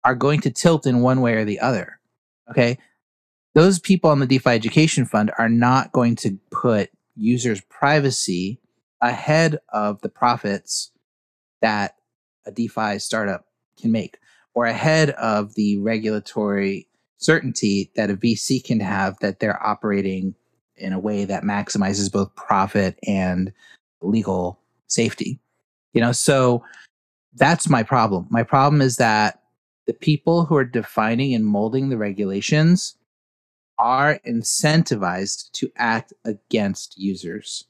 [0.04, 2.00] are going to tilt in one way or the other.
[2.50, 2.78] Okay.
[3.54, 8.60] Those people on the DeFi Education Fund are not going to put users' privacy
[9.00, 10.92] ahead of the profits
[11.62, 11.96] that
[12.44, 13.46] a DeFi startup
[13.80, 14.18] can make
[14.54, 16.88] or ahead of the regulatory
[17.18, 20.34] certainty that a VC can have that they're operating
[20.76, 23.52] in a way that maximizes both profit and
[24.02, 25.40] legal safety.
[25.96, 26.62] You know, so
[27.36, 28.26] that's my problem.
[28.28, 29.40] My problem is that
[29.86, 32.98] the people who are defining and molding the regulations
[33.78, 37.64] are incentivized to act against users.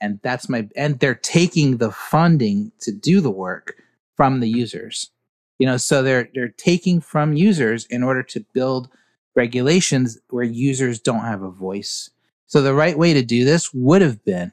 [0.00, 3.74] And that's my and they're taking the funding to do the work
[4.16, 5.10] from the users.
[5.58, 8.88] You know, so they're they're taking from users in order to build
[9.36, 12.08] regulations where users don't have a voice.
[12.46, 14.52] So the right way to do this would have been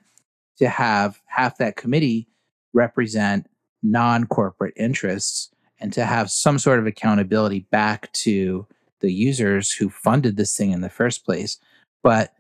[0.58, 2.28] to have half that committee
[2.76, 3.48] represent
[3.82, 5.50] non corporate interests
[5.80, 8.68] and to have some sort of accountability back to
[9.02, 11.58] the users who funded this thing in the first place.
[12.04, 12.34] But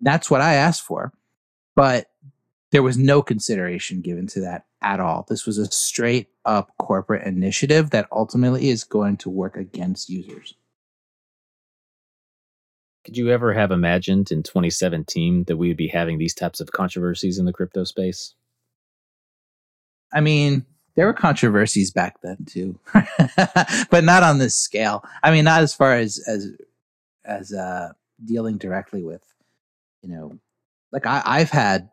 [0.00, 1.12] that's what I asked for.
[1.74, 2.08] But
[2.70, 5.26] there was no consideration given to that at all.
[5.28, 10.54] This was a straight up corporate initiative that ultimately is going to work against users.
[13.04, 16.72] Could you ever have imagined in 2017 that we would be having these types of
[16.72, 18.34] controversies in the crypto space?
[20.12, 22.78] I mean, there were controversies back then too,
[23.90, 25.04] but not on this scale.
[25.22, 26.48] I mean, not as far as as
[27.24, 27.92] as uh,
[28.24, 29.22] dealing directly with,
[30.02, 30.38] you know,
[30.90, 31.88] like I, I've had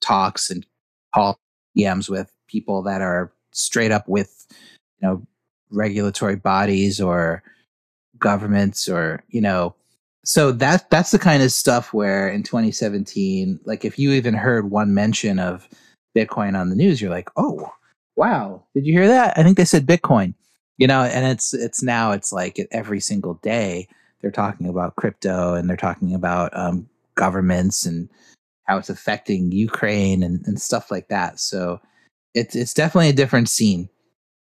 [0.00, 0.64] talks and
[1.14, 1.38] call
[1.76, 4.46] DMs with people that are straight up with,
[5.00, 5.26] you know,
[5.70, 7.42] regulatory bodies or
[8.18, 9.74] governments or you know
[10.24, 14.70] so that that's the kind of stuff where in 2017 like if you even heard
[14.70, 15.68] one mention of
[16.18, 17.70] Bitcoin on the news, you're like, oh,
[18.16, 19.38] wow, did you hear that?
[19.38, 20.34] I think they said Bitcoin.
[20.76, 23.88] You know, and it's it's now it's like every single day
[24.20, 28.08] they're talking about crypto and they're talking about um, governments and
[28.64, 31.40] how it's affecting Ukraine and, and stuff like that.
[31.40, 31.80] So
[32.34, 33.88] it's it's definitely a different scene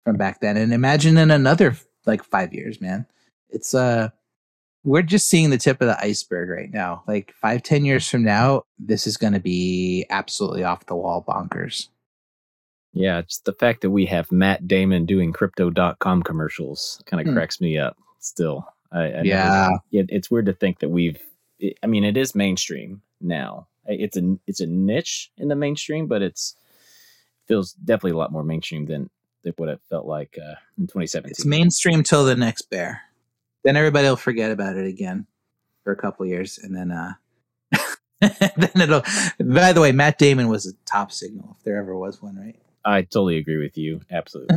[0.04, 0.56] from back then.
[0.56, 3.06] And imagine in another like five years, man.
[3.50, 4.10] It's uh
[4.85, 7.03] we're just seeing the tip of the iceberg right now.
[7.07, 11.89] Like five, ten years from now, this is gonna be absolutely off the wall bonkers.
[12.95, 17.35] Yeah, it's the fact that we have Matt Damon doing crypto.com commercials kind of hmm.
[17.35, 18.66] cracks me up still.
[18.93, 19.70] I, I yeah.
[19.91, 21.20] It, it's weird to think that we've,
[21.59, 23.66] it, I mean, it is mainstream now.
[23.87, 26.55] It's a, it's a niche in the mainstream, but it's,
[27.47, 29.11] feels definitely a lot more mainstream than,
[29.43, 31.30] than what it felt like uh, in 2017.
[31.30, 33.03] It's mainstream till the next bear.
[33.64, 35.26] Then everybody will forget about it again
[35.82, 37.14] for a couple years, and then uh,
[38.20, 39.02] then it'll.
[39.40, 42.56] By the way, Matt Damon was a top signal if there ever was one, right?
[42.84, 44.02] I totally agree with you.
[44.10, 44.56] Absolutely.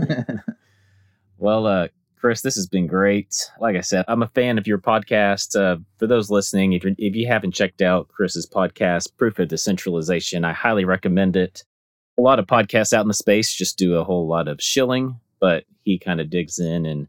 [1.37, 1.87] well, uh,
[2.19, 3.49] Chris, this has been great.
[3.59, 5.57] Like I said, I'm a fan of your podcast.
[5.59, 10.43] Uh, for those listening, if, if you haven't checked out Chris's podcast, Proof of Decentralization,
[10.43, 11.63] I highly recommend it.
[12.17, 15.19] A lot of podcasts out in the space just do a whole lot of shilling,
[15.39, 17.07] but he kind of digs in and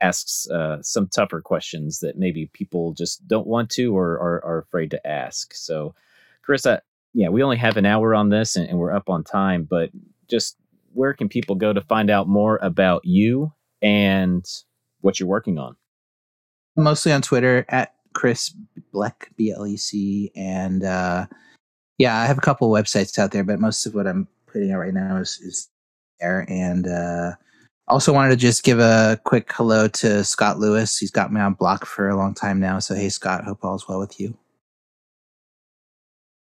[0.00, 4.58] asks uh, some tougher questions that maybe people just don't want to or are, are
[4.58, 5.54] afraid to ask.
[5.54, 5.94] So,
[6.42, 6.66] Chris,
[7.12, 9.90] yeah, we only have an hour on this and, and we're up on time, but
[10.28, 10.56] just
[10.92, 14.44] where can people go to find out more about you and
[15.00, 15.76] what you're working on?
[16.76, 18.54] Mostly on Twitter at Chris
[18.92, 20.30] Blec, B L E C.
[20.34, 21.26] And uh,
[21.98, 24.78] yeah, I have a couple websites out there, but most of what I'm putting out
[24.78, 25.68] right now is, is
[26.20, 26.46] there.
[26.48, 27.32] And uh,
[27.90, 30.96] also wanted to just give a quick hello to Scott Lewis.
[30.96, 32.78] He's got me on block for a long time now.
[32.78, 34.36] So, hey, Scott, hope all's well with you.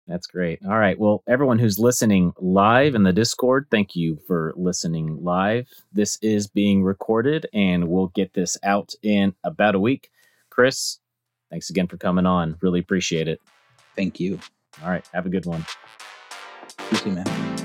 [0.05, 0.59] That's great.
[0.65, 0.99] All right.
[0.99, 5.67] Well, everyone who's listening live in the Discord, thank you for listening live.
[5.93, 10.09] This is being recorded and we'll get this out in about a week.
[10.49, 10.97] Chris,
[11.51, 12.57] thanks again for coming on.
[12.61, 13.39] Really appreciate it.
[13.95, 14.39] Thank you.
[14.83, 15.07] All right.
[15.13, 15.63] Have a good one.
[16.91, 17.58] You too, man.